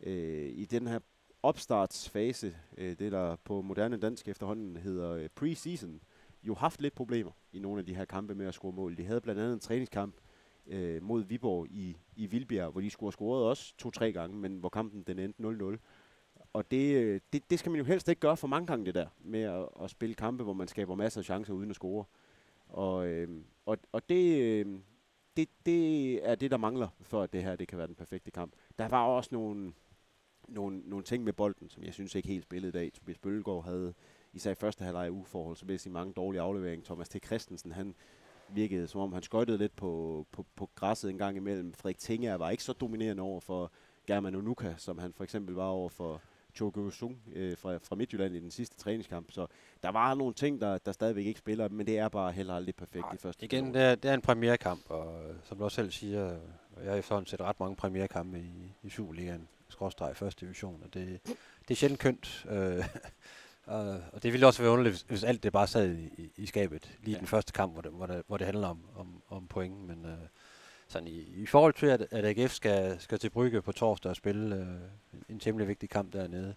øh, 0.02 0.50
i 0.56 0.66
den 0.66 0.88
her 0.88 1.00
opstartsfase, 1.44 2.56
øh, 2.78 3.00
det 3.00 3.12
der 3.12 3.36
på 3.36 3.62
moderne 3.62 3.98
dansk 3.98 4.28
efterhånden 4.28 4.78
hedder 4.78 5.12
øh, 5.12 5.30
preseason, 5.36 6.02
jo 6.44 6.56
haft 6.56 6.82
lidt 6.82 6.96
problemer 6.96 7.32
i 7.54 7.60
nogle 7.60 7.80
af 7.80 7.86
de 7.86 7.96
her 7.96 8.06
kampe 8.06 8.36
med 8.36 8.48
at 8.48 8.54
score 8.54 8.74
mål. 8.74 8.98
De 8.98 9.06
havde 9.06 9.22
blandt 9.22 9.42
andet 9.42 9.54
en 9.54 9.60
træningskamp 9.60 10.16
øh, 10.68 11.04
mod 11.04 11.24
Viborg 11.24 11.68
i, 11.68 11.98
i 12.16 12.26
Vildbjerg, 12.26 12.72
hvor 12.72 12.82
de 12.82 12.90
skulle 12.90 13.08
have 13.08 13.12
scoret 13.12 13.46
også 13.46 13.74
to-tre 13.78 14.12
gange, 14.12 14.38
men 14.38 14.58
hvor 14.58 14.70
kampen 14.70 15.04
den 15.04 15.20
endte 15.20 15.44
0-0. 15.74 15.78
Og 16.54 16.72
det, 16.72 16.96
øh, 16.96 17.22
det, 17.34 17.50
det 17.50 17.60
skal 17.60 17.72
man 17.72 17.80
jo 17.80 17.86
helst 17.86 18.10
ikke 18.10 18.20
gøre 18.20 18.38
for 18.38 18.48
mange 18.48 18.68
gange, 18.68 18.86
det 18.86 18.96
der, 18.96 19.08
med 19.20 19.42
at, 19.42 19.68
at 19.84 19.90
spille 19.90 20.16
kampe, 20.16 20.44
hvor 20.44 20.54
man 20.54 20.68
skaber 20.68 20.96
masser 20.96 21.22
af 21.22 21.26
chancer 21.26 21.54
uden 21.54 21.70
at 21.70 21.76
score. 21.76 22.06
Og, 22.68 23.08
øh, 23.08 23.30
og, 23.66 23.78
og 23.92 24.10
det, 24.10 24.42
øh, 24.42 24.80
det, 25.38 25.50
det 25.66 26.30
er 26.30 26.36
det, 26.36 26.52
der 26.52 26.58
mangler, 26.58 26.88
for 27.02 27.22
at 27.22 27.34
det 27.34 27.44
her 27.44 27.56
det 27.56 27.68
kan 27.68 27.78
være 27.78 27.88
den 27.88 27.96
perfekte 27.96 28.32
kamp. 28.32 28.54
Der 28.80 28.88
var 28.88 29.06
også 29.06 29.30
nogle, 29.32 29.74
nogle, 30.48 30.80
nogle 30.86 31.04
ting 31.04 31.24
med 31.24 31.34
bolden, 31.34 31.70
som 31.70 31.84
jeg 31.84 31.94
synes 31.94 32.16
ikke 32.16 32.28
helt 32.28 32.44
spillede 32.44 32.70
i 32.70 32.82
dag. 32.82 32.94
Tobias 32.94 33.18
Bøllegaard 33.18 33.64
havde 33.64 33.94
især 34.34 34.52
i 34.52 34.56
første 34.56 34.84
halvleg 34.84 35.12
uforhold, 35.12 35.56
så 35.56 35.66
vil 35.66 35.74
jeg 35.74 35.80
sige 35.80 35.94
mange 35.94 36.14
dårlige 36.14 36.42
afleveringer. 36.42 36.86
Thomas 36.86 37.10
T. 37.10 37.26
Christensen, 37.26 37.72
han 37.72 37.96
virkede 38.50 38.88
som 38.88 39.02
om 39.02 39.14
han 39.14 39.24
skøjtede 39.24 39.58
lidt 39.58 39.76
på, 39.76 40.26
på, 40.32 40.46
på 40.56 40.70
græsset 40.76 41.10
en 41.10 41.18
gang 41.18 41.38
imellem. 41.38 41.74
Frederik 41.74 41.98
Tinger 41.98 42.36
var 42.36 42.50
ikke 42.50 42.64
så 42.64 42.74
dominerende 42.74 43.24
over 43.24 43.40
for 43.40 43.72
German 44.08 44.36
Onuka, 44.36 44.74
som 44.78 44.98
han 44.98 45.14
for 45.14 45.24
eksempel 45.24 45.56
var 45.56 45.68
over 45.68 45.90
for 45.90 46.22
Chogo 46.56 46.90
Sung 46.90 47.18
øh, 47.34 47.58
fra, 47.58 47.78
fra 47.78 47.96
Midtjylland 47.96 48.36
i 48.36 48.40
den 48.40 48.52
sidste 48.52 48.78
træningskamp. 48.78 49.32
Så 49.32 49.48
der 49.84 49.90
var 49.90 50.14
nogle 50.14 50.34
ting, 50.34 50.62
der, 50.62 50.78
der 50.78 50.92
stadigvæk 50.92 51.26
ikke 51.26 51.40
spiller, 51.40 51.70
men 51.70 51.88
det 51.88 51.98
er 51.98 52.10
bare 52.10 52.32
heller 52.32 52.54
aldrig 52.56 52.76
perfekt 52.76 53.06
Ej, 53.06 53.14
i 53.14 53.18
første 53.18 53.46
Igen, 53.46 53.74
det 53.74 53.82
er, 53.82 53.96
det 53.96 54.12
er 54.12 54.14
en 54.14 54.22
premierkamp, 54.22 54.82
og 54.90 55.22
som 55.44 55.58
du 55.58 55.64
også 55.64 55.76
selv 55.76 55.92
siger, 55.92 56.38
jeg 56.84 56.94
har 56.94 57.02
sådan 57.02 57.26
set 57.26 57.42
ret 57.42 57.60
mange 57.60 57.76
premierkampe 57.76 58.40
i, 58.40 58.72
i 58.84 58.90
Superligaen, 58.90 59.48
skråstreg 59.70 60.16
første 60.16 60.46
division, 60.46 60.82
og 60.84 60.94
det, 60.94 61.20
det 61.68 61.72
er 61.72 61.76
sjældent 61.76 62.00
kønt. 62.00 62.46
Øh, 62.50 62.86
og, 63.66 64.02
og 64.14 64.24
det 64.24 64.34
ville 64.34 64.48
også 64.48 64.62
være 64.62 64.72
underligt, 64.72 65.06
hvis 65.08 65.24
alt 65.24 65.44
det 65.44 65.54
bare 65.54 65.68
sad 65.68 65.96
i, 65.96 66.32
i, 66.38 66.46
skabet, 66.46 66.98
lige 67.04 67.14
ja. 67.14 67.20
den 67.20 67.28
første 67.28 67.54
kamp, 67.54 67.74
hvor 67.74 67.82
det, 67.82 67.92
hvor 67.92 68.06
det, 68.06 68.24
hvor 68.28 68.38
det 68.38 68.46
handler 68.46 68.68
om, 68.68 68.80
om, 68.96 69.22
om 69.30 69.48
point, 69.48 69.88
men... 69.88 70.06
Øh, 70.06 70.28
sådan 70.88 71.08
i, 71.08 71.20
i 71.20 71.46
forhold 71.46 71.74
til, 71.74 71.86
at, 71.86 72.08
at 72.12 72.26
AGF 72.26 72.54
skal, 72.54 73.00
skal 73.00 73.20
til 73.20 73.30
Brygge 73.30 73.62
på 73.62 73.72
torsdag 73.72 74.10
og 74.10 74.16
spille 74.16 74.56
øh, 74.56 75.22
en 75.30 75.40
temmelig 75.40 75.68
vigtig 75.68 75.90
kamp 75.90 76.14
dernede, 76.14 76.56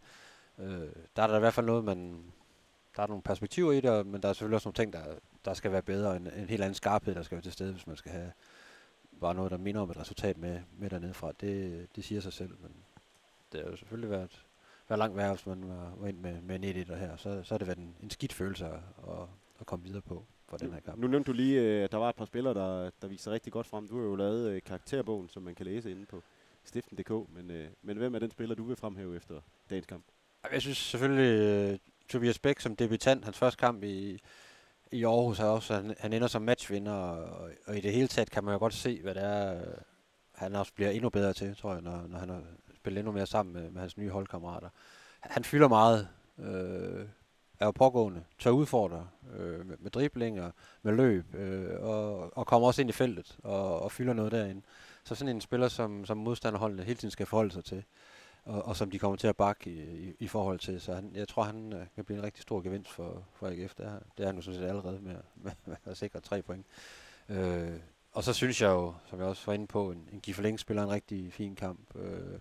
øh, 0.59 0.89
der 1.17 1.23
er 1.23 1.27
der 1.27 1.37
i 1.37 1.41
hvert 1.41 1.55
fald 1.55 1.67
noget, 1.67 1.85
man, 1.85 2.23
der 2.97 3.03
er 3.03 3.07
nogle 3.07 3.23
perspektiver 3.23 3.73
i 3.73 3.81
det, 3.81 4.07
men 4.07 4.23
der 4.23 4.29
er 4.29 4.33
selvfølgelig 4.33 4.55
også 4.55 4.69
nogle 4.69 4.75
ting, 4.75 4.93
der, 4.93 5.05
der 5.45 5.55
skal 5.55 5.73
være 5.73 5.83
bedre, 5.83 6.17
en, 6.17 6.27
en 6.27 6.49
helt 6.49 6.63
anden 6.63 6.75
skarphed, 6.75 7.15
der 7.15 7.23
skal 7.23 7.37
være 7.37 7.43
til 7.43 7.53
stede, 7.53 7.73
hvis 7.73 7.87
man 7.87 7.97
skal 7.97 8.13
have 8.13 8.33
bare 9.21 9.35
noget, 9.35 9.51
der 9.51 9.59
minder 9.59 9.81
om 9.81 9.91
et 9.91 9.97
resultat 9.97 10.39
med, 10.39 10.61
med 10.79 10.91
dernede 10.91 11.15
fra. 11.15 11.33
Det, 11.41 11.87
det 11.97 12.05
siger 12.05 12.21
sig 12.21 12.33
selv, 12.33 12.51
men 12.61 12.73
det 13.53 13.61
har 13.61 13.71
jo 13.71 13.77
selvfølgelig 13.77 14.11
været, 14.11 14.45
været 14.89 14.99
langt 14.99 15.17
værre, 15.17 15.35
hvis 15.35 15.47
man 15.47 15.69
var, 15.69 15.95
var 15.97 16.09
ind 16.09 16.19
med, 16.19 16.41
med 16.41 16.57
en 16.57 16.65
1 16.65 16.87
her. 16.89 17.17
Så, 17.17 17.43
så 17.43 17.55
har 17.55 17.59
det 17.59 17.67
været 17.67 17.79
en, 17.79 17.97
en 18.03 18.11
skidt 18.11 18.33
følelse 18.33 18.67
at, 18.67 18.81
at 19.61 19.67
komme 19.67 19.85
videre 19.85 20.03
på 20.03 20.25
for 20.49 20.57
den 20.57 20.73
her 20.73 20.81
kamp. 20.81 20.99
Nu 20.99 21.07
nævnte 21.07 21.33
du 21.33 21.37
lige, 21.37 21.61
øh, 21.61 21.85
at 21.85 21.93
der 21.93 21.99
var 21.99 22.09
et 22.09 22.17
par 22.17 22.25
spillere, 22.25 22.55
der, 22.55 22.91
der 23.03 23.09
viser 23.09 23.31
rigtig 23.31 23.53
godt 23.53 23.67
frem. 23.67 23.89
Du 23.89 23.99
har 23.99 24.05
jo 24.05 24.17
lavet 24.17 24.51
øh, 24.51 24.63
karakterbogen, 24.63 25.29
som 25.29 25.43
man 25.43 25.55
kan 25.55 25.67
læse 25.67 25.91
inde 25.91 26.07
på 26.07 26.23
stiften.dk, 26.65 27.11
men, 27.35 27.51
øh, 27.51 27.69
men 27.83 27.97
hvem 27.97 28.15
er 28.15 28.19
den 28.19 28.31
spiller, 28.31 28.55
du 28.55 28.65
vil 28.65 28.77
fremhæve 28.77 29.17
efter 29.17 29.41
dagens 29.71 29.87
kamp? 29.87 30.05
Jeg 30.53 30.63
synes 30.63 30.79
selvfølgelig, 30.79 31.73
uh, 31.73 31.79
Tobias 32.09 32.39
Bæk 32.39 32.61
som 32.61 32.77
debutant, 32.77 33.25
hans 33.25 33.39
første 33.39 33.59
kamp 33.59 33.83
i, 33.83 34.21
i 34.93 35.05
Aarhus, 35.05 35.41
er 35.41 35.45
også, 35.45 35.75
han, 35.75 35.95
han 35.99 36.13
ender 36.13 36.29
som 36.29 36.43
matchvinder, 36.43 36.93
og, 36.93 37.51
og 37.67 37.77
i 37.77 37.81
det 37.81 37.93
hele 37.93 38.09
taget 38.09 38.31
kan 38.31 38.45
man 38.45 38.53
jo 38.53 38.59
godt 38.59 38.75
se, 38.75 39.03
hvad 39.03 39.15
det 39.15 39.23
er, 39.23 39.65
han 40.35 40.55
også 40.55 40.75
bliver 40.75 40.91
endnu 40.91 41.11
bedre 41.11 41.33
til, 41.33 41.57
tror 41.57 41.73
jeg, 41.73 41.83
når, 41.83 42.07
når 42.07 42.19
han 42.19 42.31
spille 42.79 43.01
endnu 43.01 43.13
mere 43.13 43.27
sammen 43.27 43.53
med, 43.53 43.71
med 43.71 43.81
hans 43.81 43.97
nye 43.97 44.11
holdkammerater. 44.11 44.69
Han 45.21 45.45
fylder 45.45 45.69
meget, 45.69 46.09
øh, 46.39 47.07
er 47.61 47.67
jo 47.67 47.71
pågående, 47.71 48.25
tør 48.39 48.51
udfordre 48.51 49.09
øh, 49.37 49.67
med, 49.67 49.77
med 49.79 49.91
driblinger, 49.91 50.51
med 50.83 50.93
løb, 50.93 51.35
øh, 51.35 51.81
og, 51.81 52.37
og 52.37 52.47
kommer 52.47 52.69
også 52.69 52.81
ind 52.81 52.91
i 52.91 52.93
feltet 52.93 53.39
og, 53.43 53.83
og 53.83 53.93
fylder 53.93 54.13
noget 54.13 54.33
derinde. 54.33 54.63
Så 55.05 55.15
sådan 55.15 55.35
en 55.35 55.41
spiller, 55.41 55.69
som, 55.69 56.05
som 56.05 56.17
modstanderholdene 56.17 56.83
hele 56.83 56.97
tiden 56.97 57.11
skal 57.11 57.27
forholde 57.27 57.53
sig 57.53 57.65
til, 57.65 57.85
og, 58.45 58.63
og 58.63 58.77
som 58.77 58.91
de 58.91 58.99
kommer 58.99 59.17
til 59.17 59.27
at 59.27 59.37
bakke 59.37 59.71
i, 59.71 60.09
i, 60.09 60.15
i 60.19 60.29
forhold 60.29 60.59
til. 60.59 60.81
Så 60.81 60.95
han, 60.95 61.11
jeg 61.15 61.29
tror, 61.29 61.43
han 61.43 61.73
øh, 61.73 61.87
kan 61.95 62.05
blive 62.05 62.19
en 62.19 62.25
rigtig 62.25 62.43
stor 62.43 62.61
gevinst 62.61 62.91
for, 62.91 63.25
for 63.35 63.47
AGF. 63.47 63.75
Det 63.75 63.87
er, 63.87 63.99
det 64.17 64.23
er 64.23 64.27
han 64.27 64.37
jo 64.37 64.43
sådan 64.43 64.61
set 64.61 64.67
allerede 64.67 65.01
med, 65.01 65.17
med, 65.45 65.53
med 65.67 65.77
at 65.85 65.97
sikre 65.97 66.21
tre 66.21 66.43
point. 66.43 66.67
Øh, 67.29 67.79
og 68.13 68.25
så 68.25 68.33
synes 68.33 68.63
jeg 68.63 68.69
jo, 68.69 68.95
som 69.07 69.19
jeg 69.19 69.29
også 69.29 69.43
var 69.47 69.53
inde 69.53 69.67
på, 69.67 69.91
en, 69.91 70.09
en 70.13 70.21
Giffeling 70.21 70.61
spiller 70.61 70.83
en 70.83 70.91
rigtig 70.91 71.33
fin 71.33 71.57
kamp. 71.57 71.97
Øh, 71.97 72.39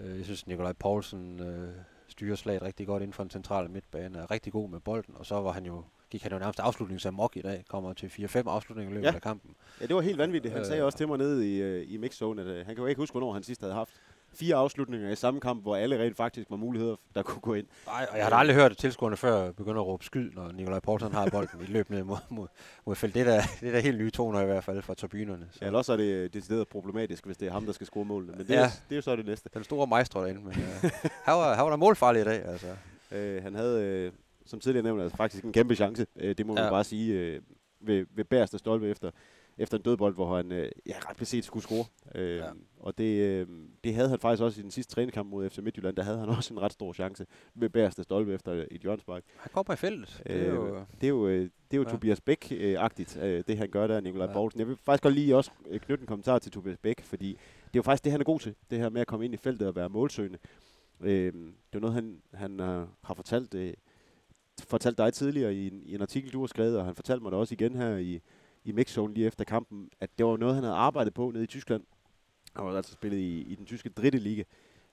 jeg 0.00 0.24
synes, 0.24 0.46
Nikolaj 0.46 0.72
Poulsen... 0.72 1.40
Øh, 1.40 1.68
styrer 2.08 2.36
slaget 2.36 2.62
rigtig 2.62 2.86
godt 2.86 3.02
inden 3.02 3.12
for 3.12 3.22
en 3.22 3.30
central 3.30 3.70
midtbane, 3.70 4.18
er 4.18 4.30
rigtig 4.30 4.52
god 4.52 4.68
med 4.68 4.80
bolden, 4.80 5.14
og 5.16 5.26
så 5.26 5.40
var 5.40 5.52
han 5.52 5.66
jo 5.66 5.84
gik 6.10 6.22
han 6.22 6.32
jo 6.32 6.38
nærmest 6.38 6.60
afslutningsamok 6.60 7.36
i 7.36 7.40
dag, 7.40 7.64
kommer 7.68 7.92
til 7.92 8.06
4-5 8.06 8.42
afslutninger 8.46 8.90
i 8.90 8.94
løbet 8.94 9.06
ja. 9.06 9.14
af 9.14 9.22
kampen. 9.22 9.54
Ja, 9.80 9.86
det 9.86 9.96
var 9.96 10.02
helt 10.02 10.18
vanvittigt. 10.18 10.52
Han 10.52 10.60
øh, 10.60 10.66
sagde 10.66 10.82
også 10.82 10.98
til 10.98 11.08
mig 11.08 11.18
nede 11.18 11.56
i, 11.56 11.82
uh, 11.82 11.92
i 11.92 11.96
mixzone, 11.96 12.42
at 12.42 12.66
han 12.66 12.74
kan 12.74 12.82
jo 12.82 12.86
ikke 12.86 12.98
huske, 12.98 13.12
hvornår 13.12 13.32
han 13.32 13.42
sidst 13.42 13.60
havde 13.60 13.74
haft 13.74 13.90
fire 14.38 14.56
afslutninger 14.56 15.10
i 15.10 15.16
samme 15.16 15.40
kamp, 15.40 15.62
hvor 15.62 15.76
alle 15.76 15.98
rent 15.98 16.16
faktisk 16.16 16.50
var 16.50 16.56
muligheder, 16.56 16.96
der 17.14 17.22
kunne 17.22 17.40
gå 17.40 17.54
ind. 17.54 17.66
Nej, 17.86 18.06
og 18.10 18.18
jeg 18.18 18.26
har 18.26 18.36
aldrig 18.36 18.56
hørt 18.56 18.76
tilskuerne 18.76 19.16
før 19.16 19.52
begynde 19.52 19.80
at 19.80 19.86
råbe 19.86 20.04
skyd, 20.04 20.30
når 20.30 20.52
Nikolaj 20.52 20.80
Poulsen 20.80 21.12
har 21.12 21.28
bolden 21.30 21.60
i 21.62 21.64
løbende 21.64 22.04
mod, 22.04 22.16
mod, 22.28 22.46
mod 22.86 22.94
felt. 22.94 23.14
Det 23.14 23.22
er, 23.22 23.42
det 23.60 23.68
er 23.68 23.72
der 23.72 23.80
helt 23.80 23.98
nye 23.98 24.10
toner 24.10 24.40
i 24.40 24.44
hvert 24.44 24.64
fald 24.64 24.82
fra 24.82 24.94
tribunerne. 24.94 25.48
Så. 25.52 25.58
Ja, 25.60 25.66
eller 25.66 25.78
også 25.78 25.92
er 25.92 25.96
det 25.96 26.34
decideret 26.34 26.68
problematisk, 26.68 27.26
hvis 27.26 27.36
det 27.36 27.48
er 27.48 27.52
ham, 27.52 27.66
der 27.66 27.72
skal 27.72 27.86
score 27.86 28.04
målene. 28.04 28.32
Men 28.32 28.46
det, 28.46 28.54
ja. 28.54 28.60
er, 28.60 28.68
det 28.88 28.94
er 28.94 28.96
jo 28.96 29.02
så 29.02 29.16
det 29.16 29.26
næste. 29.26 29.50
Den 29.54 29.64
store 29.64 29.86
maestro 29.86 30.20
derinde. 30.20 30.40
Men, 30.40 30.48
uh, 30.48 30.90
her, 31.26 31.32
var, 31.32 31.54
her 31.54 31.62
var 31.62 31.70
der 31.70 31.76
målfarlig 31.76 32.22
i 32.22 32.24
dag. 32.24 32.44
Altså. 32.44 32.66
Øh, 33.12 33.42
han 33.42 33.54
havde, 33.54 33.84
øh, 33.84 34.12
som 34.46 34.60
tidligere 34.60 34.84
nævnt, 34.84 35.02
altså 35.02 35.16
faktisk 35.16 35.44
en 35.44 35.52
kæmpe 35.52 35.74
chance. 35.74 36.06
Øh, 36.16 36.34
det 36.38 36.46
må 36.46 36.54
ja. 36.56 36.62
man 36.62 36.70
bare 36.70 36.84
sige. 36.84 37.14
Øh, 37.14 37.40
ved, 37.80 38.06
ved 38.14 38.24
bærste 38.24 38.58
stolpe 38.58 38.88
efter, 38.88 39.10
efter 39.58 39.76
en 39.78 39.82
dødbold, 39.82 40.14
hvor 40.14 40.36
han 40.36 40.52
øh, 40.52 40.70
ja, 40.86 40.94
ret 41.10 41.16
beset 41.16 41.44
skulle 41.44 41.62
score. 41.62 41.84
Øh, 42.14 42.36
Ja. 42.36 42.50
Og 42.80 42.98
det, 42.98 43.20
øh, 43.22 43.46
det 43.84 43.94
havde 43.94 44.08
han 44.08 44.18
faktisk 44.18 44.42
også 44.42 44.60
i 44.60 44.62
den 44.62 44.70
sidste 44.70 44.94
træningskamp 44.94 45.30
mod 45.30 45.50
FC 45.50 45.58
Midtjylland. 45.58 45.96
Der 45.96 46.02
havde 46.02 46.18
han 46.18 46.28
også 46.36 46.54
en 46.54 46.60
ret 46.62 46.72
stor 46.72 46.92
chance 46.92 47.26
ved 47.54 47.70
bærste 47.70 48.02
stolpe 48.02 48.34
efter 48.34 48.66
et 48.70 48.80
hjørnspark. 48.80 49.22
Han 49.36 49.50
kommer 49.54 49.72
i 49.72 49.76
feltet. 49.76 50.22
Det 50.26 50.36
er 50.36 50.48
Øh, 50.48 50.54
jo, 50.54 50.84
Det 51.00 51.04
er 51.06 51.08
jo, 51.08 51.28
øh, 51.28 51.40
det 51.40 51.50
er 51.72 51.76
jo 51.76 51.82
Ja. 51.82 51.88
Tobias 51.90 52.20
Bæk-agtigt, 52.20 53.18
øh, 53.20 53.44
det 53.48 53.58
han 53.58 53.68
gør 53.70 53.86
der, 53.86 54.00
Nikolaj 54.00 54.26
Ja. 54.26 54.32
Poulsen. 54.32 54.58
Jeg 54.60 54.68
vil 54.68 54.76
faktisk 54.76 55.02
godt 55.02 55.14
lige 55.14 55.36
også 55.36 55.50
øh, 55.68 55.80
knytte 55.80 56.02
en 56.02 56.06
kommentar 56.06 56.38
til 56.38 56.52
Tobias 56.52 56.78
Bæk, 56.78 57.00
fordi 57.02 57.28
det 57.28 57.36
er 57.64 57.70
jo 57.76 57.82
faktisk 57.82 58.04
det, 58.04 58.12
han 58.12 58.20
er 58.20 58.24
god 58.24 58.40
til. 58.40 58.54
Det 58.70 58.78
her 58.78 58.88
med 58.88 59.00
at 59.00 59.06
komme 59.06 59.24
ind 59.24 59.34
i 59.34 59.36
feltet 59.36 59.68
og 59.68 59.76
være 59.76 59.88
målsøgende. 59.88 60.38
Øh, 61.00 61.32
det 61.32 61.52
er 61.72 61.78
noget, 61.78 61.94
han, 61.94 62.22
han 62.34 62.60
øh, 62.60 62.86
har 63.04 63.14
fortalt, 63.14 63.54
øh, 63.54 63.72
fortalt 64.68 64.98
dig 64.98 65.12
tidligere 65.12 65.54
i 65.54 65.66
en, 65.66 65.82
i 65.84 65.94
en 65.94 66.02
artikel, 66.02 66.32
du 66.32 66.40
har 66.40 66.46
skrevet, 66.46 66.78
og 66.78 66.84
han 66.84 66.94
fortalte 66.94 67.22
mig 67.22 67.32
det 67.32 67.38
også 67.40 67.54
igen 67.54 67.74
her 67.74 67.96
i, 67.96 68.20
i 68.66 68.72
mixzone 68.72 69.14
lige 69.14 69.26
efter 69.26 69.44
kampen, 69.44 69.90
at 70.00 70.10
det 70.18 70.26
var 70.26 70.36
noget, 70.36 70.54
han 70.54 70.64
havde 70.64 70.76
arbejdet 70.76 71.14
på 71.14 71.30
nede 71.30 71.44
i 71.44 71.46
Tyskland. 71.46 71.82
Han 72.56 72.64
var 72.66 72.76
altså 72.76 72.92
spillet 72.92 73.18
i, 73.18 73.40
i 73.40 73.54
den 73.54 73.66
tyske 73.66 73.88
dritte 73.88 74.18
liga, 74.18 74.42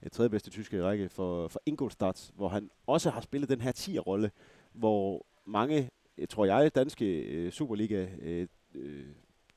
øh, 0.03 0.09
tredje 0.09 0.29
bedste 0.29 0.49
tyske 0.49 0.83
række 0.83 1.09
for, 1.09 1.47
for 1.47 1.61
Ingolstadt, 1.65 2.31
hvor 2.35 2.47
han 2.47 2.69
også 2.87 3.09
har 3.09 3.21
spillet 3.21 3.49
den 3.49 3.61
her 3.61 3.71
10'er-rolle, 3.71 4.31
hvor 4.73 5.25
mange, 5.45 5.89
øh, 6.17 6.27
tror 6.27 6.45
jeg, 6.45 6.75
danske 6.75 7.21
øh, 7.21 7.51
Superliga 7.51 8.07
øh, 8.21 8.47
øh, 8.75 9.05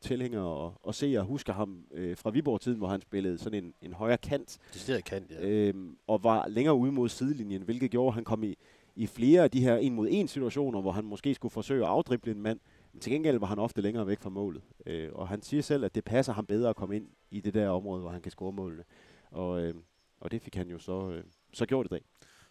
tilhængere 0.01 0.45
og, 0.45 0.75
og 0.83 0.95
seere 0.95 1.23
husker 1.23 1.53
ham 1.53 1.85
øh, 1.91 2.17
fra 2.17 2.31
Viborg-tiden, 2.31 2.79
hvor 2.79 2.89
han 2.89 3.01
spillede 3.01 3.39
sådan 3.39 3.65
en, 3.65 3.75
en 3.83 3.93
højre 3.93 4.19
kant, 4.19 4.59
decideret 4.75 5.05
kant, 5.05 5.31
ja. 5.31 5.49
øhm, 5.49 5.97
og 6.07 6.25
var 6.25 6.49
længere 6.49 6.75
ude 6.75 6.93
mod 6.93 7.09
sidelinjen, 7.09 7.63
hvilket 7.63 7.91
gjorde, 7.91 8.09
at 8.09 8.15
han 8.15 8.25
kom 8.25 8.45
i, 8.45 8.57
i 8.97 9.07
flere 9.07 9.43
af 9.43 9.51
de 9.51 9.61
her 9.61 9.77
en 9.77 9.95
mod 9.95 10.09
en 10.11 10.29
situationer, 10.29 10.81
hvor 10.81 10.93
han 10.93 11.05
måske 11.05 11.35
skulle 11.35 11.53
forsøge 11.53 11.85
at 11.85 11.91
afdrible 11.91 12.33
en 12.33 12.43
mand, 12.43 12.61
men 12.97 13.01
til 13.01 13.13
gengæld 13.13 13.39
var 13.39 13.47
han 13.47 13.59
ofte 13.59 13.81
længere 13.81 14.07
væk 14.07 14.21
fra 14.21 14.31
målet. 14.31 14.63
Øh, 14.87 15.13
og 15.13 15.29
han 15.29 15.43
siger 15.43 15.63
selv, 15.63 15.85
at 15.85 15.95
det 15.95 16.05
passer 16.05 16.33
ham 16.33 16.47
bedre 16.47 16.71
at 16.71 16.77
komme 16.77 16.97
ind 16.97 17.09
i 17.31 17.41
det 17.41 17.55
der 17.55 17.69
område, 17.69 18.01
hvor 18.01 18.11
han 18.11 18.23
kan 18.23 18.33
score 18.33 18.53
målene. 18.53 18.85
Og, 19.31 19.63
øh, 19.63 19.75
og 20.21 20.31
det 20.31 20.43
fik 20.43 20.55
han 20.55 20.69
jo 20.69 20.79
så, 20.79 21.11
øh, 21.11 21.25
så 21.53 21.67
gjort 21.67 21.87
i 21.87 21.89
dag. 21.89 22.01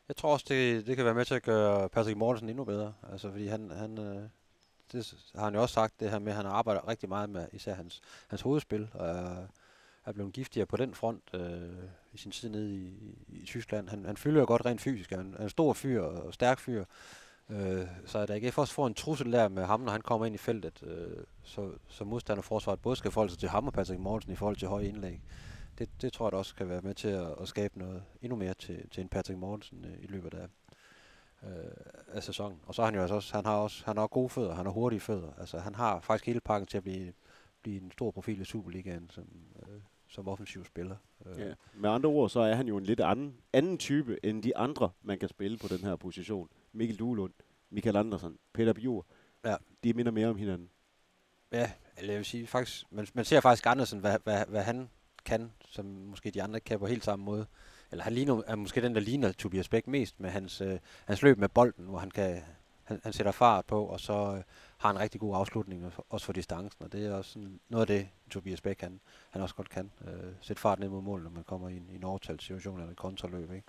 Jeg 0.07 0.15
tror 0.15 0.33
også, 0.33 0.45
det, 0.49 0.87
det 0.87 0.95
kan 0.95 1.05
være 1.05 1.13
med 1.13 1.25
til 1.25 1.35
at 1.35 1.43
gøre 1.43 1.89
Patrick 1.89 2.17
Mortensen 2.17 2.49
endnu 2.49 2.63
bedre. 2.63 2.93
Altså, 3.11 3.31
fordi 3.31 3.47
han, 3.47 3.71
han 3.71 3.97
øh, 3.99 4.23
det 4.91 5.15
har 5.35 5.43
han 5.43 5.53
jo 5.53 5.61
også 5.61 5.73
sagt, 5.73 5.99
det 5.99 6.09
her 6.09 6.19
med, 6.19 6.31
at 6.31 6.35
han 6.35 6.45
arbejder 6.45 6.87
rigtig 6.87 7.09
meget 7.09 7.29
med 7.29 7.47
især 7.53 7.73
hans, 7.73 8.01
hans 8.27 8.41
hovedspil, 8.41 8.89
og 8.93 9.07
er, 9.07 9.47
er 10.05 10.11
blevet 10.11 10.33
giftigere 10.33 10.65
på 10.65 10.77
den 10.77 10.93
front 10.93 11.23
øh, 11.33 11.69
i 12.13 12.17
sin 12.17 12.31
tid 12.31 12.49
nede 12.49 12.75
i, 12.75 12.85
i, 13.27 13.41
i 13.41 13.45
Tyskland. 13.45 13.89
Han, 13.89 14.05
han 14.05 14.17
fylder 14.17 14.39
jo 14.39 14.45
godt 14.47 14.65
rent 14.65 14.81
fysisk. 14.81 15.09
Han 15.09 15.35
er 15.39 15.43
en 15.43 15.49
stor 15.49 15.73
fyr 15.73 16.01
og 16.01 16.33
stærk 16.33 16.59
fyr. 16.59 16.85
Øh, 17.49 17.87
så 18.05 18.19
at 18.19 18.29
AGF 18.29 18.57
også 18.57 18.73
får 18.73 18.87
en 18.87 18.93
trussel 18.93 19.31
der 19.31 19.47
med 19.47 19.65
ham, 19.65 19.79
når 19.79 19.91
han 19.91 20.01
kommer 20.01 20.25
ind 20.25 20.35
i 20.35 20.37
feltet, 20.37 20.83
øh, 20.83 21.23
så, 21.43 21.71
så 21.87 22.03
modstanderforsvaret 22.03 22.79
både 22.79 22.95
skal 22.95 23.11
forholde 23.11 23.31
sig 23.31 23.39
til 23.39 23.49
ham 23.49 23.67
og 23.67 23.73
Patrick 23.73 23.99
Mortensen 23.99 24.33
i 24.33 24.35
forhold 24.35 24.55
til 24.55 24.67
høje 24.67 24.87
indlæg. 24.87 25.21
Det, 25.77 25.89
det 26.01 26.13
tror 26.13 26.25
jeg 26.25 26.31
da 26.31 26.37
også 26.37 26.55
kan 26.55 26.69
være 26.69 26.81
med 26.81 26.93
til 26.93 27.07
at, 27.07 27.27
at 27.41 27.47
skabe 27.47 27.79
noget 27.79 28.03
endnu 28.21 28.35
mere 28.35 28.53
til, 28.53 28.89
til 28.89 29.01
en 29.01 29.09
Patrick 29.09 29.39
Mortensen 29.39 29.85
øh, 29.85 30.03
i 30.03 30.07
løbet 30.07 30.33
af, 30.33 30.47
øh, 31.43 31.71
af 32.07 32.23
sæsonen. 32.23 32.59
Og 32.65 32.75
så 32.75 32.81
har 32.81 32.85
han 32.87 32.95
jo 32.95 33.01
altså 33.01 33.15
også, 33.15 33.35
han 33.35 33.45
har 33.45 33.55
også, 33.55 33.83
han 33.85 33.97
har 33.97 34.03
også 34.03 34.13
gode 34.13 34.29
fødder, 34.29 34.55
han 34.55 34.65
har 34.65 34.73
hurtige 34.73 34.99
fødder. 34.99 35.31
Altså 35.39 35.59
han 35.59 35.75
har 35.75 35.99
faktisk 35.99 36.25
hele 36.25 36.39
pakken 36.39 36.67
til 36.67 36.77
at 36.77 36.83
blive, 36.83 37.13
blive 37.61 37.81
en 37.81 37.91
stor 37.91 38.11
profil 38.11 38.41
i 38.41 38.45
Superligaen 38.45 39.09
som, 39.09 39.27
som 40.07 40.27
offensiv 40.27 40.65
spiller. 40.65 40.95
Øh, 41.25 41.39
Ja. 41.39 41.53
Med 41.73 41.89
andre 41.89 42.09
ord, 42.09 42.29
så 42.29 42.39
er 42.39 42.55
han 42.55 42.67
jo 42.67 42.77
en 42.77 42.83
lidt 42.83 42.99
anden, 42.99 43.35
anden 43.53 43.77
type 43.77 44.17
end 44.23 44.43
de 44.43 44.57
andre, 44.57 44.89
man 45.01 45.19
kan 45.19 45.29
spille 45.29 45.57
på 45.57 45.67
den 45.67 45.77
her 45.79 45.95
position. 45.95 46.49
Mikkel 46.73 46.99
Duelund, 46.99 47.33
Michael 47.69 47.95
Andersen, 47.95 48.37
Peter 48.53 48.73
Bjur. 48.73 49.05
Ja. 49.45 49.55
De 49.83 49.93
minder 49.93 50.11
mere 50.11 50.27
om 50.27 50.35
hinanden. 50.37 50.69
Ja, 51.51 51.71
eller 51.97 52.13
jeg 52.13 52.17
vil 52.17 52.25
sige, 52.25 52.47
faktisk, 52.47 52.85
man, 52.91 53.07
man 53.13 53.25
ser 53.25 53.39
faktisk 53.39 53.65
Andersen, 53.67 53.99
hvad, 53.99 54.17
hvad, 54.23 54.43
hvad 54.47 54.63
han 54.63 54.89
kan, 55.25 55.51
som 55.65 55.85
måske 55.85 56.31
de 56.31 56.43
andre 56.43 56.59
kan 56.59 56.79
på 56.79 56.85
helt 56.85 57.03
samme 57.03 57.25
måde. 57.25 57.45
Eller 57.91 58.03
han 58.03 58.13
ligner, 58.13 58.41
er 58.47 58.55
måske 58.55 58.81
den, 58.81 58.95
der 58.95 59.01
ligner 59.01 59.31
Tobias 59.31 59.69
Bæk 59.69 59.87
mest 59.87 60.19
med 60.19 60.29
hans, 60.29 60.61
øh, 60.61 60.79
hans 61.05 61.21
løb 61.21 61.37
med 61.37 61.49
bolden, 61.49 61.85
hvor 61.85 61.97
han 61.97 62.11
kan 62.11 62.41
han, 62.83 62.99
han 63.03 63.13
sætter 63.13 63.31
fart 63.31 63.65
på, 63.65 63.85
og 63.85 63.99
så 63.99 64.33
øh, 64.37 64.43
har 64.77 64.91
en 64.91 64.99
rigtig 64.99 65.21
god 65.21 65.35
afslutning, 65.35 65.85
også- 65.85 66.01
også 66.09 66.25
for 66.25 66.33
distancen, 66.33 66.83
og 66.85 66.91
det 66.91 67.05
er 67.05 67.13
også 67.13 67.31
sådan 67.31 67.59
noget 67.69 67.81
af 67.81 67.87
det, 67.87 68.09
Tobias 68.29 68.61
Bæk 68.61 68.81
han, 68.81 68.99
han 69.29 69.41
også 69.41 69.55
godt 69.55 69.69
kan. 69.69 69.91
Øh, 70.07 70.33
sætte 70.41 70.61
fart 70.61 70.79
ned 70.79 70.89
mod 70.89 71.01
mål, 71.01 71.23
når 71.23 71.29
man 71.29 71.43
kommer 71.43 71.69
i 71.69 71.77
en, 71.77 71.89
i 71.91 71.95
en 71.95 72.03
overtalssituation 72.03 72.79
eller 72.79 72.89
en 72.89 72.95
kontraløb. 72.95 73.51
Ikke? 73.51 73.63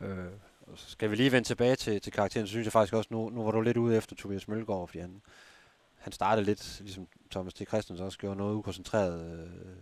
Øh, 0.00 0.32
og 0.66 0.78
så 0.78 0.90
skal 0.90 1.10
vi 1.10 1.16
lige 1.16 1.32
vende 1.32 1.48
tilbage 1.48 1.76
til, 1.76 2.00
til 2.00 2.12
karakteren, 2.12 2.46
så 2.46 2.50
synes 2.50 2.64
jeg 2.64 2.72
faktisk 2.72 2.94
også, 2.94 3.08
nu, 3.12 3.28
nu 3.30 3.42
var 3.44 3.50
du 3.50 3.60
lidt 3.60 3.76
ude 3.76 3.96
efter 3.96 4.16
Tobias 4.16 4.48
Mølgaard, 4.48 4.88
fordi 4.88 4.98
han, 4.98 5.22
han 5.96 6.12
startede 6.12 6.46
lidt, 6.46 6.80
ligesom 6.80 7.08
Thomas 7.30 7.54
T. 7.54 7.68
Christensen 7.68 8.06
også 8.06 8.18
gjorde, 8.18 8.36
noget 8.36 8.54
ukoncentreret 8.54 9.40
øh, 9.40 9.76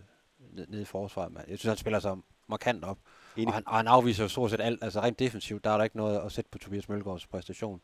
ned, 0.55 0.67
ned 0.67 0.81
i 0.81 0.85
forsvaret. 0.85 1.31
Men 1.31 1.41
jeg 1.47 1.59
synes, 1.59 1.69
han 1.69 1.77
spiller 1.77 1.99
sig 1.99 2.17
markant 2.47 2.83
op. 2.83 2.97
Enig. 3.35 3.47
Og 3.47 3.53
han, 3.53 3.67
og 3.67 3.75
han 3.75 3.87
afviser 3.87 4.23
jo 4.23 4.27
stort 4.27 4.51
set 4.51 4.61
alt. 4.61 4.83
Altså 4.83 5.01
rent 5.01 5.19
defensivt, 5.19 5.63
der 5.63 5.69
er 5.69 5.77
der 5.77 5.83
ikke 5.83 5.97
noget 5.97 6.19
at 6.19 6.31
sætte 6.31 6.49
på 6.51 6.57
Tobias 6.57 6.89
Mølgaards 6.89 7.27
præstation. 7.27 7.81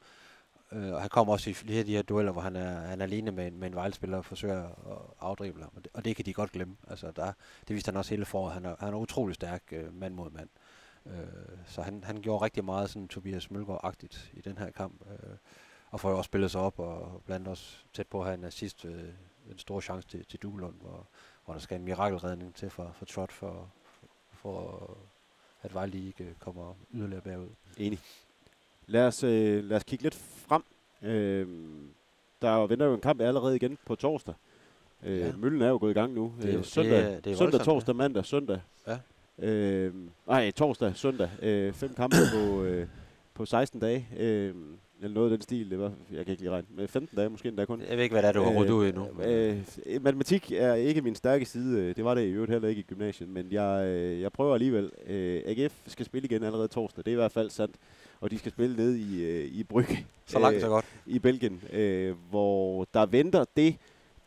Øh, 0.73 0.93
og 0.93 1.01
han 1.01 1.09
kommer 1.09 1.33
også 1.33 1.49
i 1.49 1.53
flere 1.53 1.79
af 1.79 1.85
de 1.85 1.95
her 1.95 2.01
dueller, 2.01 2.31
hvor 2.31 2.41
han 2.41 2.55
er, 2.55 2.79
han 2.79 3.01
er 3.01 3.05
alene 3.05 3.31
med, 3.31 3.47
en- 3.47 3.59
med 3.59 3.67
en 3.67 3.75
vejlspiller 3.75 4.17
og 4.17 4.25
forsøger 4.25 4.63
at 4.67 4.97
afdrible 5.19 5.61
ham. 5.63 5.71
Og 5.75 5.83
det, 5.83 5.91
og 5.93 6.05
det 6.05 6.15
kan 6.15 6.25
de 6.25 6.33
godt 6.33 6.51
glemme. 6.51 6.75
Altså, 6.87 7.11
der, 7.11 7.33
det 7.67 7.75
viste 7.75 7.89
han 7.89 7.97
også 7.97 8.09
hele 8.09 8.25
foråret. 8.25 8.53
Han 8.53 8.65
er, 8.65 8.75
han 8.79 8.93
er 8.93 8.97
utrolig 8.97 9.35
stærk 9.35 9.63
øh, 9.71 9.95
mand 9.99 10.13
mod 10.13 10.29
mand. 10.31 10.49
Øh, 11.05 11.13
så 11.67 11.81
han, 11.81 12.03
han 12.03 12.21
gjorde 12.21 12.45
rigtig 12.45 12.65
meget 12.65 12.89
sådan 12.89 13.07
Tobias 13.07 13.51
Mølgaard-agtigt 13.51 14.31
i 14.33 14.41
den 14.41 14.57
her 14.57 14.71
kamp. 14.71 14.93
Øh, 15.11 15.35
og 15.91 15.99
får 15.99 16.09
jo 16.09 16.17
også 16.17 16.27
spillet 16.27 16.51
sig 16.51 16.61
op, 16.61 16.79
og 16.79 17.21
blandt 17.25 17.47
også 17.47 17.75
tæt 17.93 18.07
på 18.07 18.19
at 18.19 18.25
have 18.25 18.37
en 18.37 18.43
assist, 18.43 18.85
øh, 18.85 19.03
en 19.51 19.57
stor 19.59 19.81
chance 19.81 20.07
til, 20.07 20.25
til 20.25 20.39
Duelund, 20.39 20.75
hvor, 20.81 21.07
hvor 21.45 21.53
der 21.53 21.61
skal 21.61 21.77
en 21.79 21.85
mirakelredning 21.85 22.55
til 22.55 22.69
for, 22.69 22.91
for 22.93 23.05
Trot, 23.05 23.31
for, 23.31 23.69
for 24.31 24.89
at 25.63 25.73
Vejle 25.73 26.05
ikke 26.07 26.35
kommer 26.39 26.73
yderligere 26.93 27.21
bagud. 27.21 27.49
Enig. 27.77 27.99
Lad 28.87 29.07
os, 29.07 29.23
øh, 29.23 29.63
lad 29.63 29.77
os 29.77 29.83
kigge 29.83 30.03
lidt. 30.03 30.15
Øh, 31.03 31.47
der 32.41 32.67
venter 32.67 32.85
jo 32.85 32.93
en 32.93 33.01
kamp 33.01 33.21
allerede 33.21 33.55
igen 33.55 33.77
på 33.85 33.95
torsdag. 33.95 34.33
Øh, 35.05 35.19
Ja. 35.19 35.31
Møllen 35.37 35.61
er 35.61 35.69
jo 35.69 35.77
gået 35.77 35.91
i 35.91 35.93
gang 35.93 36.13
nu. 36.13 36.33
Det 36.41 36.53
er 36.53 36.57
Øh, 36.57 36.63
søndag, 36.65 36.97
det 37.05 37.13
er- 37.13 37.19
det 37.21 37.31
er 37.31 37.37
søndag 37.37 37.59
torsdag, 37.61 37.95
mandag, 37.95 38.25
søndag. 38.25 38.59
Ja. 38.87 38.97
Øh, 39.39 39.93
nej, 40.27 40.51
torsdag, 40.51 40.91
søndag. 40.95 41.29
Øh, 41.41 41.73
fem 41.73 41.93
kampe 41.93 42.15
på, 42.33 42.63
øh, 42.63 42.87
på 43.33 43.45
16 43.45 43.79
dage. 43.79 44.07
Øh, 44.17 44.55
eller 45.01 45.13
noget 45.13 45.31
af 45.31 45.37
den 45.37 45.41
stil. 45.41 45.69
Det 45.69 45.79
var, 45.79 45.91
jeg 46.11 46.25
kan 46.25 46.31
ikke 46.31 46.41
lige 46.43 46.51
regne. 46.51 46.67
Men 46.75 46.87
15 46.87 47.15
dage 47.17 47.29
måske 47.29 47.47
endda 47.49 47.65
kun. 47.65 47.81
Jeg 47.89 47.97
ved 47.97 48.03
ikke, 48.03 48.13
hvad 48.13 48.21
det 48.23 48.29
er, 48.29 48.33
du 48.33 48.43
har 48.43 48.51
rodet 48.51 48.69
ud 48.69 48.87
endnu. 48.87 49.07
Øh, 49.23 49.57
øh, 49.85 50.03
matematik 50.03 50.51
er 50.51 50.73
ikke 50.73 51.01
min 51.01 51.15
stærke 51.15 51.45
side. 51.45 51.79
øh, 51.81 51.95
Det 51.95 52.05
var 52.05 52.13
det 52.13 52.21
i 52.25 52.29
øvrigt 52.31 52.51
heller 52.51 52.69
ikke 52.69 52.79
i 52.79 52.83
gymnasiet. 52.83 53.29
Men 53.29 53.47
jeg, 53.51 53.85
øh, 53.87 54.21
jeg 54.21 54.31
prøver 54.31 54.53
alligevel. 54.53 54.91
Øh, 55.07 55.41
AGF 55.45 55.73
skal 55.87 56.05
spille 56.05 56.25
igen 56.25 56.43
allerede 56.43 56.67
torsdag. 56.67 57.05
Det 57.05 57.11
er 57.11 57.15
i 57.15 57.15
hvert 57.15 57.31
fald 57.31 57.49
sandt. 57.49 57.75
Og 58.21 58.31
de 58.31 58.37
skal 58.37 58.51
spille 58.51 58.75
ned 58.75 58.95
i, 58.95 59.23
øh, 59.25 59.45
i 59.45 59.63
Brygge 59.63 60.05
så 60.25 60.39
langt, 60.39 60.55
øh, 60.55 60.61
så 60.61 60.67
godt. 60.67 60.85
i 61.05 61.19
Belgien. 61.19 61.61
Øh, 61.73 62.15
hvor 62.29 62.87
der 62.93 63.05
venter 63.05 63.45
det, 63.57 63.75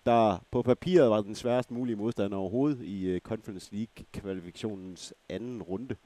der 0.06 0.44
på 0.50 0.62
papiret 0.62 1.10
var 1.10 1.20
den 1.20 1.34
sværest 1.34 1.70
mulige 1.70 1.96
modstander 1.96 2.36
overhovedet 2.38 2.82
i 2.82 3.06
øh, 3.08 3.20
Conference 3.20 3.70
League-kvalifikationens 3.74 5.12
anden 5.28 5.62
runde. 5.62 5.96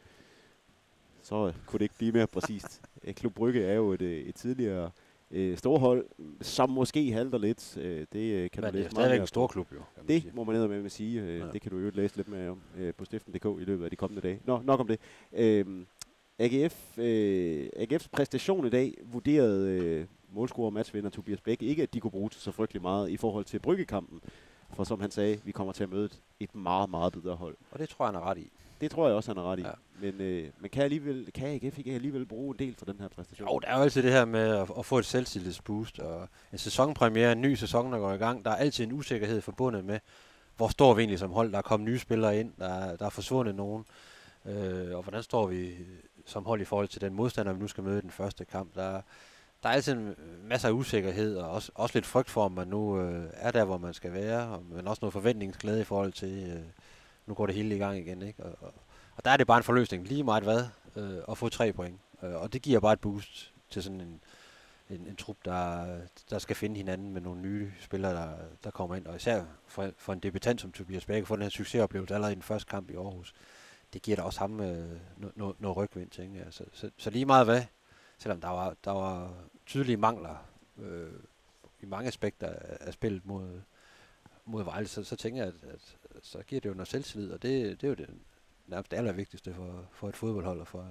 Så 1.23 1.47
øh, 1.47 1.55
kunne 1.67 1.79
det 1.79 1.85
ikke 1.85 1.95
blive 1.99 2.13
mere 2.13 2.27
præcist. 2.27 2.83
Øh, 3.05 3.15
Klub 3.15 3.35
Brygge 3.35 3.63
er 3.65 3.75
jo 3.75 3.93
et, 3.93 4.03
øh, 4.03 4.19
et 4.21 4.35
tidligere 4.35 4.91
øh, 5.31 5.57
storhold, 5.59 6.07
som 6.41 6.71
måske 6.71 7.13
halter 7.13 7.39
lidt. 7.39 7.77
Øh, 7.77 8.07
det 8.13 8.35
øh, 8.35 8.51
kan 8.51 8.63
Men 8.63 8.73
du 8.73 8.79
det 8.79 8.81
er 8.81 8.83
læse 8.83 8.91
stadigvæk 8.91 9.21
en 9.21 9.27
stor 9.27 9.47
klub, 9.47 9.73
jo. 9.73 9.79
Det 10.09 10.23
sige. 10.23 10.33
må 10.35 10.45
man 10.45 10.69
med 10.71 10.85
at 10.85 10.93
sige. 10.93 11.21
Øh, 11.23 11.39
Ja. 11.39 11.47
Det 11.53 11.63
kan 11.63 11.71
du 11.71 11.79
jo 11.79 11.91
læse 11.95 12.17
lidt 12.17 12.29
mere 12.29 12.51
om 12.51 12.61
øh, 12.79 12.95
på 12.95 13.05
stiften.dk 13.05 13.45
i 13.61 13.65
løbet 13.65 13.85
af 13.85 13.91
de 13.91 13.97
kommende 13.97 14.23
dage. 14.23 14.41
Nå, 14.45 14.61
nok 14.65 14.81
om 14.81 14.87
det. 14.87 15.01
Øhm, 15.33 15.87
AGF, 16.39 16.99
øh, 16.99 17.69
AGF's 17.77 18.07
præstation 18.13 18.67
i 18.67 18.71
dag 18.71 18.95
vurderede 19.05 19.71
øh, 19.71 20.07
målscorer 20.33 20.67
og 20.67 20.73
matchvinder 20.73 21.11
Tobias 21.11 21.41
Bæk 21.41 21.63
ikke, 21.63 21.83
at 21.83 21.95
de 21.95 22.01
kunne 22.01 22.11
bruge 22.11 22.31
så 22.33 22.51
frygtelig 22.53 22.83
meget 22.83 23.11
i 23.11 23.17
forhold 23.17 23.45
til 23.45 23.59
Bryggekampen. 23.59 24.21
For 24.73 24.85
som 24.85 25.01
han 25.01 25.11
sagde, 25.11 25.41
vi 25.45 25.53
kommer 25.53 25.73
til 25.73 25.83
at 25.83 25.91
møde 25.91 26.05
et- 26.05 26.21
et 26.41 26.55
meget, 26.55 26.91
meget 26.91 27.13
bedre 27.13 27.35
hold. 27.37 27.57
Og 27.71 27.79
det 27.79 27.89
tror 27.89 28.05
jeg, 28.05 28.13
han 28.13 28.23
er 28.23 28.27
ret 28.31 28.39
i. 28.39 28.51
Det 28.81 28.91
tror 28.91 29.07
jeg 29.07 29.17
også, 29.17 29.31
han 29.31 29.39
er 29.39 29.53
ret 29.53 29.59
i. 29.59 29.63
Ja. 29.63 29.71
Men, 30.01 30.21
øh, 30.21 30.51
men 30.61 30.71
kan, 30.71 30.83
alligevel, 30.83 31.31
kan 31.35 31.49
AGF 31.49 31.79
ikke 31.79 31.93
alligevel 31.95 32.27
bruge 32.27 32.55
en 32.55 32.59
del 32.59 32.75
for 32.79 32.85
den 32.85 33.01
her 33.01 33.09
præstation? 33.09 33.49
Jo, 33.49 33.59
der 33.59 33.69
er 33.69 33.77
jo 33.77 33.83
altid 33.83 34.03
det 34.03 34.13
her 34.13 34.25
med 34.25 34.57
at, 34.57 34.71
at 34.79 34.87
få 34.87 34.99
et 34.99 35.05
selvtillidsboost, 35.07 35.99
og 35.99 36.29
en 36.53 36.59
sæsonpremiere, 36.59 37.33
en 37.33 37.41
ny 37.41 37.55
sæson, 37.55 37.93
der 37.93 37.99
går 37.99 38.13
i 38.13 38.17
gang. 38.17 38.45
Der 38.45 38.51
er 38.51 38.57
altid 38.57 38.85
en 38.85 38.93
usikkerhed 38.93 39.41
forbundet 39.41 39.85
med, 39.85 39.99
hvor 40.57 40.69
står 40.69 40.95
vi 40.95 41.01
egentlig 41.03 41.19
som 41.19 41.31
hold. 41.33 41.53
Der 41.53 41.59
er 41.59 41.63
kommet 41.63 41.89
nye 41.89 41.99
spillere 41.99 42.41
ind, 42.41 42.53
der, 42.59 42.69
er- 42.69 42.97
der 42.97 43.07
er 43.07 43.11
forsvundet 43.11 43.55
nogen. 43.55 43.85
Øh, 44.47 44.97
og 44.97 45.03
hvordan 45.03 45.23
står 45.23 45.47
vi 45.47 45.75
som 46.27 46.45
hold 46.47 46.61
i 46.61 46.65
forhold 46.65 46.89
til 46.89 47.01
den 47.01 47.15
modstander, 47.15 47.53
vi 47.53 47.61
nu 47.61 47.69
skal 47.69 47.85
møde 47.85 47.99
i 47.99 48.03
den 48.03 48.11
første 48.11 48.45
kamp. 48.45 48.75
Der, 48.75 48.91
der 49.63 49.69
er 49.69 49.73
altid 49.73 49.93
en 49.93 50.15
masser 50.45 50.69
af 50.69 50.73
usikkerhed, 50.73 51.37
og 51.37 51.51
også, 51.51 51.73
også 51.75 51.97
lidt 51.97 52.07
frygt 52.07 52.31
for, 52.31 52.45
om 52.45 52.53
man 52.53 52.69
nu 52.69 53.01
øh, 53.01 53.25
er 53.33 53.51
der, 53.51 53.65
hvor 53.65 53.79
man 53.79 53.95
skal 53.95 54.13
være, 54.13 54.49
og, 54.49 54.63
men 54.71 54.89
også 54.89 55.01
noget 55.03 55.13
forventningsglæde 55.13 55.81
i 55.81 55.85
forhold 55.85 56.13
til, 56.13 56.51
øh, 56.57 56.63
nu 57.31 57.35
går 57.35 57.47
det 57.47 57.55
hele 57.55 57.77
i 57.77 57.79
gang 57.79 57.99
igen. 57.99 58.23
Ikke? 58.23 58.43
Og, 58.43 58.57
og, 58.61 58.75
og 59.17 59.25
der 59.25 59.31
er 59.31 59.37
det 59.37 59.47
bare 59.47 59.57
en 59.57 59.65
forløsning, 59.65 60.09
lige 60.09 60.25
meget 60.25 60.43
hvad, 60.43 60.65
øh, 60.97 61.23
at 61.29 61.39
få 61.39 61.49
tre 61.49 61.73
point. 61.73 62.01
Øh, 62.23 62.35
og 62.35 62.53
det 62.53 62.63
giver 62.63 62.81
bare 62.81 62.93
et 62.93 63.01
boost 63.01 63.53
til 63.71 63.83
sådan 63.83 64.01
en, 64.01 64.21
en, 64.91 65.07
en 65.07 65.17
trup, 65.17 65.37
der, 65.45 65.87
der 66.31 66.39
skal 66.39 66.57
finde 66.57 66.77
hinanden 66.77 67.13
med 67.13 67.21
nogle 67.21 67.41
nye 67.41 67.73
spillere, 67.81 68.15
der, 68.15 68.35
der 68.65 68.71
kommer 68.71 68.97
ind. 68.97 69.07
Og 69.07 69.17
især 69.17 69.45
for, 69.67 69.91
for 69.97 70.13
en 70.13 70.19
debutant 70.19 70.61
som 70.61 70.73
Tobias 70.73 71.07
Bæk, 71.07 71.27
få 71.27 71.37
den 71.37 71.43
her 71.43 71.51
succesoplevelse 71.51 72.15
allerede 72.15 72.33
i 72.33 72.35
den 72.35 72.43
første 72.43 72.71
kamp 72.71 72.91
i 72.91 72.95
Aarhus. 72.95 73.33
Det 73.93 74.03
giver 74.03 74.17
da 74.17 74.23
også 74.23 74.41
ham 74.41 74.61
øh, 74.61 75.01
noget 75.17 75.37
no, 75.37 75.53
no 75.59 75.73
rygvind, 75.73 76.11
tænker 76.11 76.43
jeg. 76.45 76.53
Så, 76.53 76.65
så, 76.73 76.91
så 76.97 77.11
lige 77.11 77.27
meget 77.27 77.47
hvad, 77.47 77.63
selvom 78.19 78.41
der 78.41 78.49
var, 78.49 78.75
der 78.85 78.91
var 78.91 79.35
tydelige 79.67 79.97
mangler 79.97 80.37
øh, 80.79 81.13
i 81.81 81.87
mange 81.87 82.09
aspekter 82.09 82.47
af, 82.47 82.77
af 82.81 82.93
spillet 82.93 83.27
mod, 83.27 83.61
mod 84.45 84.65
Vejle, 84.65 84.89
så, 84.89 85.05
så 85.05 85.17
tænker 85.17 85.45
jeg, 85.45 85.53
at, 85.63 85.71
at 85.71 85.97
så 86.23 86.43
giver 86.43 86.61
det 86.61 86.69
jo 86.69 86.75
noget 86.75 86.89
selvtillid, 86.89 87.31
og 87.33 87.43
det, 87.43 87.81
det 87.81 87.87
er 87.87 87.89
jo 87.89 87.95
det 87.95 88.11
nærmest 88.67 88.91
det 88.91 88.97
allervigtigste 88.97 89.55
for, 89.55 89.89
for 89.93 90.09
et 90.09 90.17
fodboldhold 90.17 90.61
og 90.61 90.69
for, 90.69 90.89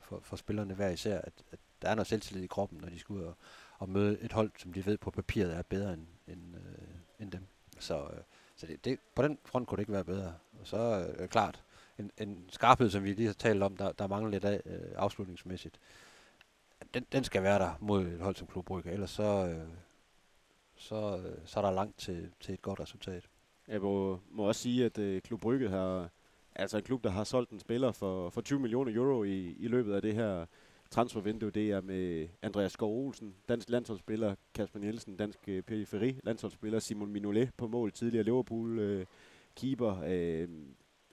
for, 0.00 0.20
for 0.22 0.36
spillerne 0.36 0.74
hver 0.74 0.88
især, 0.88 1.18
at, 1.18 1.32
at 1.50 1.58
der 1.82 1.88
er 1.88 1.94
noget 1.94 2.06
selvtillid 2.06 2.44
i 2.44 2.46
kroppen, 2.46 2.78
når 2.78 2.88
de 2.88 2.98
skal 2.98 3.12
ud 3.12 3.22
og, 3.22 3.34
og 3.78 3.88
møde 3.88 4.20
et 4.20 4.32
hold, 4.32 4.50
som 4.58 4.72
de 4.72 4.86
ved 4.86 4.98
på 4.98 5.10
papiret 5.10 5.56
er 5.56 5.62
bedre 5.62 5.92
end, 5.92 6.06
end, 6.28 6.56
øh, 6.56 6.88
end 7.20 7.32
dem. 7.32 7.46
Så, 7.78 8.02
øh, 8.02 8.22
så 8.56 8.66
det, 8.66 8.84
det, 8.84 8.98
på 9.14 9.22
den 9.22 9.38
front 9.44 9.68
kunne 9.68 9.76
det 9.76 9.82
ikke 9.82 9.92
være 9.92 10.04
bedre. 10.04 10.34
Og 10.60 10.66
så 10.66 10.76
øh, 10.76 11.14
er 11.16 11.22
øh, 11.22 11.28
klart, 11.28 11.62
en, 11.98 12.10
en 12.18 12.44
skarphed, 12.48 12.90
som 12.90 13.04
vi 13.04 13.12
lige 13.12 13.26
har 13.26 13.34
talt 13.34 13.62
om, 13.62 13.76
der, 13.76 13.92
der 13.92 14.06
mangler 14.06 14.30
lidt 14.30 14.44
af 14.44 14.62
øh, 14.66 14.92
afslutningsmæssigt, 14.96 15.80
den, 16.94 17.06
den 17.12 17.24
skal 17.24 17.42
være 17.42 17.58
der 17.58 17.74
mod 17.80 18.06
et 18.06 18.20
hold 18.20 18.36
som 18.36 18.46
Klub 18.46 18.64
Brygge, 18.64 18.90
ellers 18.90 19.10
så, 19.10 19.46
øh, 19.48 19.68
så, 20.76 21.18
øh, 21.18 21.38
så 21.44 21.60
er 21.60 21.64
der 21.64 21.70
langt 21.70 21.98
til, 21.98 22.32
til 22.40 22.54
et 22.54 22.62
godt 22.62 22.80
resultat. 22.80 23.28
Jeg 23.68 23.80
må, 23.80 24.18
må 24.30 24.42
også 24.42 24.60
sige, 24.60 24.84
at 24.84 24.98
øh, 24.98 25.20
Klub 25.20 25.40
Brygge 25.40 25.68
har, 25.68 26.10
altså 26.54 26.76
en 26.76 26.82
klub, 26.82 27.04
der 27.04 27.10
har 27.10 27.24
solgt 27.24 27.50
en 27.50 27.60
spiller 27.60 27.92
for, 27.92 28.30
for 28.30 28.40
20 28.40 28.60
millioner 28.60 28.94
euro 28.94 29.24
i, 29.24 29.56
i 29.58 29.68
løbet 29.68 29.94
af 29.94 30.02
det 30.02 30.14
her 30.14 30.46
transfervindue, 30.90 31.50
det 31.50 31.70
er 31.70 31.80
med 31.80 32.28
Andreas 32.42 32.72
Skov 32.72 33.06
Olsen, 33.06 33.34
dansk 33.48 33.70
landsholdsspiller, 33.70 34.34
Kasper 34.54 34.78
Nielsen, 34.78 35.16
dansk 35.16 35.38
øh, 35.48 35.62
periferi 35.62 36.20
landsholdsspiller, 36.22 36.78
Simon 36.78 37.12
Minolet 37.12 37.50
på 37.56 37.66
mål, 37.66 37.92
tidligere 37.92 38.24
Liverpool 38.24 38.78
øh, 38.78 39.06
keeper, 39.56 40.02
øh, 40.06 40.48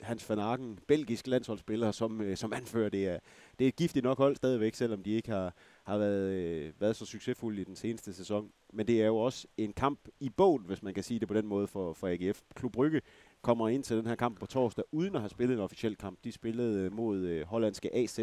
Hans 0.01 0.29
van 0.29 0.39
Aken, 0.39 0.79
belgisk 0.88 1.27
landsholdsspiller, 1.27 1.91
som, 1.91 2.22
øh, 2.22 2.38
som 2.38 2.53
anfører. 2.53 2.89
Det 2.89 3.07
er, 3.07 3.19
det 3.60 3.65
er 3.65 3.67
et 3.67 3.75
giftigt 3.75 4.03
nok 4.03 4.17
hold 4.17 4.36
stadigvæk, 4.36 4.75
selvom 4.75 5.03
de 5.03 5.12
ikke 5.12 5.29
har, 5.31 5.53
har 5.83 5.97
været, 5.97 6.31
øh, 6.33 6.73
været 6.79 6.95
så 6.95 7.05
succesfuld 7.05 7.59
i 7.59 7.63
den 7.63 7.75
seneste 7.75 8.13
sæson. 8.13 8.51
Men 8.73 8.87
det 8.87 9.01
er 9.01 9.05
jo 9.05 9.17
også 9.17 9.47
en 9.57 9.73
kamp 9.73 9.99
i 10.19 10.29
bogen, 10.29 10.63
hvis 10.65 10.83
man 10.83 10.93
kan 10.93 11.03
sige 11.03 11.19
det 11.19 11.27
på 11.27 11.33
den 11.33 11.47
måde, 11.47 11.67
for, 11.67 11.93
for 11.93 12.07
AGF. 12.07 12.41
Klub 12.55 12.71
Brygge 12.71 13.01
kommer 13.41 13.69
ind 13.69 13.83
til 13.83 13.97
den 13.97 14.05
her 14.05 14.15
kamp 14.15 14.39
på 14.39 14.45
torsdag, 14.45 14.83
uden 14.91 15.15
at 15.15 15.21
have 15.21 15.29
spillet 15.29 15.55
en 15.55 15.61
officiel 15.61 15.95
kamp. 15.95 16.19
De 16.23 16.31
spillede 16.31 16.79
øh, 16.79 16.93
mod 16.93 17.19
øh, 17.19 17.45
hollandske 17.45 17.95
AZ, 17.95 18.19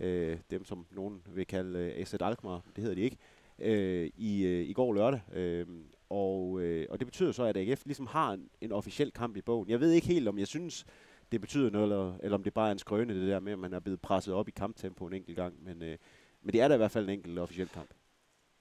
øh, 0.00 0.38
dem 0.50 0.64
som 0.64 0.86
nogen 0.90 1.22
vil 1.34 1.46
kalde 1.46 1.78
øh, 1.78 2.00
AZ 2.00 2.14
Alkmaar, 2.14 2.60
det 2.76 2.82
hedder 2.82 2.94
de 2.94 3.00
ikke, 3.00 3.16
øh, 3.58 4.10
i, 4.16 4.44
øh, 4.44 4.68
i 4.68 4.72
går 4.72 4.92
lørdag. 4.92 5.20
Øh, 5.32 5.66
og, 6.10 6.60
øh, 6.60 6.86
og 6.90 6.98
det 6.98 7.06
betyder 7.06 7.32
så, 7.32 7.44
at 7.44 7.56
AGF 7.56 7.86
ligesom 7.86 8.06
har 8.06 8.32
en, 8.32 8.48
en 8.60 8.72
officiel 8.72 9.10
kamp 9.10 9.36
i 9.36 9.42
bogen. 9.42 9.68
Jeg 9.68 9.80
ved 9.80 9.90
ikke 9.90 10.06
helt, 10.06 10.28
om 10.28 10.38
jeg 10.38 10.46
synes, 10.46 10.86
det 11.32 11.40
betyder 11.40 11.70
noget, 11.70 11.84
eller, 11.84 12.14
eller 12.22 12.36
om 12.36 12.42
det 12.42 12.54
bare 12.54 12.68
er 12.68 12.72
en 12.72 12.78
skrøne, 12.78 13.14
det 13.14 13.28
der 13.28 13.40
med, 13.40 13.52
at 13.52 13.58
man 13.58 13.72
er 13.72 13.80
blevet 13.80 14.00
presset 14.00 14.34
op 14.34 14.48
i 14.48 14.50
kamptempo 14.50 15.06
en 15.06 15.12
enkelt 15.12 15.36
gang. 15.36 15.64
Men, 15.64 15.82
øh, 15.82 15.96
men 16.44 16.52
det 16.52 16.60
er 16.60 16.68
da 16.68 16.74
i 16.74 16.76
hvert 16.76 16.90
fald 16.90 17.04
en 17.04 17.10
enkelt 17.10 17.38
officiel 17.38 17.68
kamp. 17.68 17.90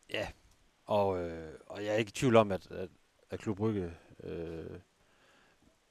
Ja, 0.09 0.27
og, 0.85 1.19
øh, 1.19 1.53
og 1.67 1.85
jeg 1.85 1.93
er 1.93 1.97
ikke 1.97 2.09
i 2.09 2.11
tvivl 2.11 2.35
om, 2.35 2.51
at, 2.51 2.71
at, 2.71 2.89
at 3.29 3.39
Klub 3.39 3.57
Brygge 3.57 3.93
øh, 4.23 4.79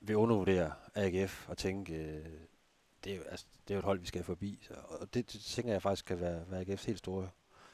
vil 0.00 0.16
undervurdere 0.16 0.72
AGF 0.94 1.48
og 1.48 1.58
tænke, 1.58 1.94
øh, 1.94 2.26
det, 3.04 3.16
er 3.16 3.20
altså, 3.30 3.46
det 3.68 3.74
er 3.74 3.76
jo 3.76 3.78
et 3.78 3.84
hold, 3.84 4.00
vi 4.00 4.06
skal 4.06 4.24
forbi. 4.24 4.58
Så, 4.62 4.74
og 4.88 5.14
det, 5.14 5.32
det 5.32 5.40
tænker 5.40 5.72
jeg 5.72 5.82
faktisk 5.82 6.04
kan 6.04 6.20
være, 6.20 6.50
være 6.50 6.62
AGF's 6.62 6.86
helt 6.86 6.98
store 6.98 7.30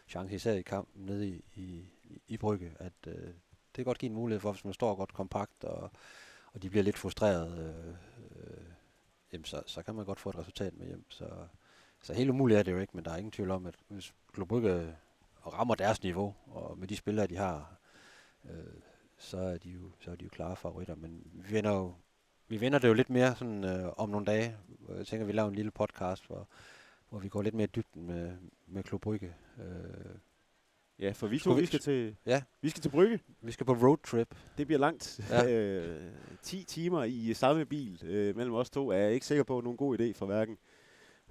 chance, 0.09 0.35
især 0.35 0.53
i 0.53 0.63
kampen 0.63 1.07
nede 1.07 1.29
i, 1.29 1.45
i, 1.55 1.89
i 2.29 2.37
Brygge, 2.37 2.73
at 2.79 2.93
øh, 3.07 3.15
det 3.15 3.75
kan 3.75 3.85
godt 3.85 3.99
give 3.99 4.11
en 4.11 4.15
mulighed 4.15 4.41
for, 4.41 4.53
hvis 4.53 4.65
man 4.65 4.75
står 4.75 4.95
godt 4.95 5.13
kompakt, 5.13 5.65
og, 5.65 5.91
og 6.53 6.63
de 6.63 6.71
bliver 6.71 6.85
lidt 6.85 6.99
frustreret, 6.99 7.59
øh, 7.59 7.95
øh, 8.37 8.65
jamen 9.33 9.45
så, 9.45 9.63
så 9.67 9.83
kan 9.83 9.95
man 9.95 10.05
godt 10.05 10.21
få 10.21 10.31
et 10.31 10.39
resultat 10.39 10.75
med 10.75 10.87
hjem. 10.87 11.11
Så, 11.11 11.49
så 12.03 12.13
helt 12.15 12.31
umuligt 12.31 12.59
er 12.59 12.63
det 12.63 12.73
jo 12.73 12.79
ikke, 12.79 12.93
men 12.97 13.05
der 13.05 13.11
er 13.11 13.17
ingen 13.17 13.31
tvivl 13.33 13.51
om, 13.51 13.67
at 13.67 13.75
hvis 13.89 14.15
Klub 14.33 14.49
Brygge 14.49 14.95
rammer 15.47 15.75
deres 15.75 16.03
niveau, 16.03 16.35
og 16.47 16.79
med 16.79 16.89
de 16.89 16.97
spillere, 16.97 17.27
de 17.27 17.37
har, 17.37 17.77
øh, 18.45 18.51
så, 19.19 19.39
er 19.39 19.59
de 19.59 19.71
jo, 19.71 19.91
så 20.01 20.11
er 20.11 20.15
de 20.17 20.25
jo 20.25 20.31
klare 20.31 20.57
favoritter. 20.57 20.95
Men 20.95 21.23
vi 21.33 21.53
vender 21.55 21.73
jo 21.75 21.95
vi 22.51 22.61
vender 22.61 22.79
det 22.79 22.89
jo 22.89 22.93
lidt 22.93 23.11
mere 23.11 23.35
sådan, 23.37 23.65
øh, 23.65 23.93
om 23.97 24.09
nogle 24.09 24.27
dage. 24.27 24.57
Jeg 24.97 25.07
tænker, 25.07 25.27
vi 25.27 25.33
laver 25.33 25.49
en 25.49 25.55
lille 25.55 25.71
podcast, 25.71 26.27
hvor, 26.27 26.49
hvor 27.09 27.19
vi 27.19 27.29
går 27.29 27.43
lidt 27.43 27.55
mere 27.55 27.65
i 27.65 27.71
dybden 27.77 28.07
med, 28.07 28.33
med 28.67 28.83
Klub 28.83 29.01
Brygge. 29.01 29.35
Øh, 29.59 30.15
Ja, 31.01 31.11
for 31.13 31.27
vi 31.27 31.39
to, 31.39 31.53
vi- 31.53 31.67
skal 31.67 31.79
til, 31.81 32.17
ja, 32.27 32.43
vi 32.61 32.69
skal 32.69 32.83
til 32.83 32.89
Brygge. 32.89 33.21
vi 33.41 33.53
skal 33.53 33.67
på 33.67 33.73
roadtrip. 33.73 34.35
Det 34.59 34.67
bliver 34.67 34.79
langt. 34.81 35.21
Ja. 35.31 35.43
Ja. 35.45 35.51
øh, 35.81 36.13
10 36.43 36.65
timer 36.65 37.05
i 37.05 37.35
samme 37.35 37.65
bil 37.65 38.01
øh, 38.05 38.37
mellem 38.37 38.55
os 38.55 38.71
to 38.71 38.89
er 38.91 38.97
jeg 38.97 39.13
ikke 39.13 39.27
sikker 39.27 39.45
på, 39.45 39.59
at 39.59 39.65
nogen 39.65 39.77
god 39.77 40.01
idé 40.01 40.13
for 40.13 40.27
hverken 40.27 40.59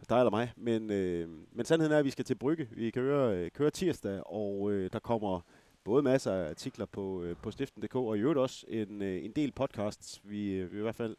dig 0.10 0.18
eller 0.18 0.30
mig. 0.30 0.54
Men, 0.56 0.92
øh, 0.92 1.30
men 1.52 1.66
sandheden 1.66 1.94
er, 1.94 2.00
at 2.00 2.06
vi 2.06 2.10
skal 2.10 2.26
til 2.26 2.36
Brygge. 2.36 2.68
Vi 2.72 2.90
kører, 2.90 3.32
øh, 3.32 3.52
kører 3.52 3.70
tirsdag, 3.70 4.22
og 4.26 4.72
øh, 4.72 4.90
der 4.94 5.00
kommer 5.00 5.42
både 5.84 6.04
masser 6.04 6.32
af 6.32 6.50
artikler 6.50 6.86
på, 6.86 7.24
øh, 7.24 7.36
på 7.44 7.52
stiften.dk, 7.52 7.96
og 7.96 8.18
i 8.18 8.22
øvrigt 8.22 8.40
også 8.40 8.66
en, 8.70 9.02
øh, 9.02 9.26
en 9.26 9.32
del 9.32 9.52
podcasts. 9.52 10.22
Vi 10.24 10.52
øh, 10.52 10.72
vil 10.72 10.80
i 10.80 10.82
hvert 10.82 10.96
fald 10.96 11.16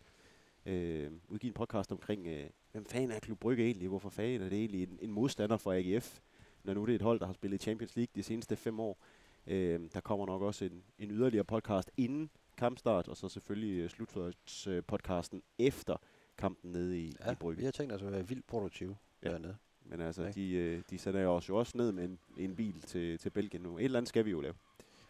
øh, 0.66 1.10
udgive 1.28 1.48
en 1.48 1.54
podcast 1.54 1.92
omkring, 1.92 2.26
øh, 2.26 2.44
hvem 2.72 2.84
fanden 2.84 3.10
er 3.10 3.20
Klub 3.20 3.38
Brygge 3.38 3.64
egentlig? 3.64 3.88
Hvorfor 3.88 4.08
fanden 4.08 4.42
er 4.42 4.48
det 4.48 4.58
egentlig 4.58 4.82
en, 4.82 4.98
en 5.02 5.10
modstander 5.10 5.56
for 5.56 5.72
AGF? 5.72 6.18
Når 6.64 6.74
nu 6.74 6.84
det 6.84 6.92
er 6.92 6.96
et 6.96 7.02
hold, 7.02 7.20
der 7.20 7.26
har 7.26 7.32
spillet 7.32 7.62
Champions 7.62 7.96
League 7.96 8.12
de 8.14 8.22
seneste 8.22 8.56
fem 8.56 8.80
år. 8.80 8.98
Øh, 9.46 9.80
der 9.94 10.00
kommer 10.00 10.26
nok 10.26 10.42
også 10.42 10.64
en, 10.64 10.82
en 10.98 11.10
yderligere 11.10 11.44
podcast 11.44 11.90
inden 11.96 12.30
kampstart, 12.56 13.08
og 13.08 13.16
så 13.16 13.28
selvfølgelig 13.28 13.78
øh, 13.78 13.90
slutførelsespodcasten 13.90 15.42
øh, 15.58 15.66
efter 15.66 15.96
kampen 16.38 16.72
nede 16.72 17.00
i, 17.00 17.12
Ja, 17.26 17.32
i 17.32 17.34
Brygge. 17.34 17.58
vi 17.58 17.64
har 17.64 17.72
tænkt 17.72 17.92
os 17.92 18.02
at 18.02 18.12
være 18.12 18.28
vildt 18.28 18.46
produktive 18.46 18.96
Ja. 19.22 19.28
ja. 19.28 19.32
dernede. 19.34 19.56
Men 19.84 20.00
altså, 20.00 20.26
Ikke? 20.26 20.40
de, 20.40 20.52
øh, 20.52 20.82
de 20.90 20.98
sender 20.98 21.20
jo 21.20 21.34
os 21.34 21.48
jo 21.48 21.56
også 21.56 21.72
ned 21.78 21.92
med 21.92 22.04
en, 22.04 22.18
en 22.36 22.56
bil 22.56 22.80
til, 22.80 23.18
til 23.18 23.30
Belgien 23.30 23.62
nu. 23.62 23.78
Et 23.78 23.84
eller 23.84 23.98
andet 23.98 24.08
skal 24.08 24.24
vi 24.24 24.30
jo 24.30 24.40
lave. 24.40 24.54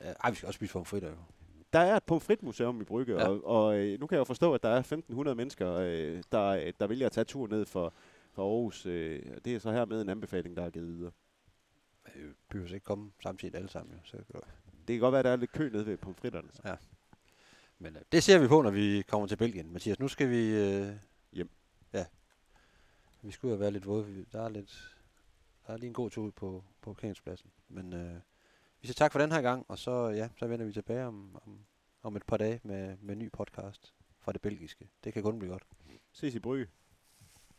Ja, 0.01 0.13
ej, 0.25 0.31
vi 0.31 0.37
skal 0.37 0.47
også 0.47 0.57
spise 0.57 0.73
pomfritter 0.73 1.09
jo. 1.11 1.17
Der 1.73 1.79
er 1.79 1.97
et 1.97 2.05
pomfritmuseum 2.05 2.81
i 2.81 2.85
Brygge, 2.85 3.13
Ja. 3.13 3.21
ja. 3.21 3.29
og, 3.29 3.45
og 3.47 3.79
øh, 3.79 4.01
nu 4.01 4.07
kan 4.07 4.15
jeg 4.17 4.19
jo 4.21 4.25
forstå, 4.25 4.55
at 4.55 4.63
der 4.63 4.69
er 4.69 4.83
1.500 5.29 5.35
mennesker, 5.35 5.73
øh, 5.73 6.23
der, 6.33 6.73
der 6.81 6.87
vælger 6.87 7.07
at 7.07 7.13
tage 7.13 7.25
tur 7.25 7.47
ned 7.47 7.67
for, 7.67 7.95
for 8.33 8.43
Aarhus. 8.43 8.87
Øh, 8.87 9.23
det 9.45 9.55
er 9.55 9.59
så 9.59 9.73
hermed 9.73 10.03
en 10.03 10.09
anbefaling, 10.09 10.57
der 10.57 10.63
er 10.63 10.71
givet 10.71 10.89
videre. 10.89 11.13
Vi 12.15 12.21
behøver 12.51 12.75
ikke 12.75 12.85
komme 12.85 13.11
samtidig 13.23 13.55
alle 13.55 13.69
sammen 13.69 13.93
jo. 13.95 13.99
Så, 14.05 14.17
det- 14.17 14.27
Det 14.89 14.95
kan 14.95 15.01
godt 15.01 15.13
være, 15.13 15.19
at 15.19 15.25
der 15.25 15.31
er 15.31 15.37
lidt 15.37 15.53
kø 15.53 15.69
nede 15.73 15.87
ved 15.87 15.97
pomfritterne. 15.97 16.49
Så. 16.53 16.77
men 17.79 17.97
øh, 17.97 18.03
det 18.13 18.23
ser 18.23 18.39
vi 18.39 18.47
på, 18.49 18.63
når 18.63 18.71
vi 18.71 19.03
kommer 19.09 19.27
til 19.27 19.37
Belgien. 19.37 19.73
Mathias, 19.73 19.99
nu 20.01 20.09
skal 20.09 20.31
vi... 20.31 20.55
Øh. 20.55 20.89
Ja. 21.93 22.07
Vi 23.23 23.31
skulle 23.31 23.53
have 23.53 23.61
været 23.61 23.73
lidt 23.73 23.87
våde. 23.87 24.27
Der 24.33 24.43
er 24.43 24.49
lidt... 24.49 24.97
Der 25.67 25.73
er 25.73 25.77
lige 25.77 25.89
en 25.89 25.95
god 25.95 26.11
tur 26.11 26.25
ud 26.25 26.33
på, 26.33 26.65
på 26.81 26.93
parkeringspladsen. 26.93 27.51
Men 27.69 27.93
øh, 27.93 28.15
vi 28.81 28.87
siger 28.87 28.95
tak 28.95 29.13
for 29.13 29.19
den 29.19 29.33
her 29.33 29.43
gang, 29.43 29.65
og 29.69 29.79
så, 29.79 30.09
ja, 30.09 30.29
så 30.39 30.47
vender 30.47 30.67
vi 30.67 30.73
tilbage 30.73 31.07
om, 31.07 31.41
om, 31.47 31.65
om 32.03 32.17
et 32.17 32.23
par 32.27 32.37
dage 32.37 32.61
med, 32.63 32.97
med 33.01 33.13
en 33.13 33.19
ny 33.19 33.33
podcast 33.33 33.95
fra 34.19 34.33
det 34.33 34.41
belgiske. 34.41 34.89
Det 35.05 35.13
kan 35.13 35.23
kun 35.23 35.39
blive 35.39 35.53
godt. 35.53 35.67
Ses 36.13 36.35
i 36.35 36.39
Brygge. 36.39 36.67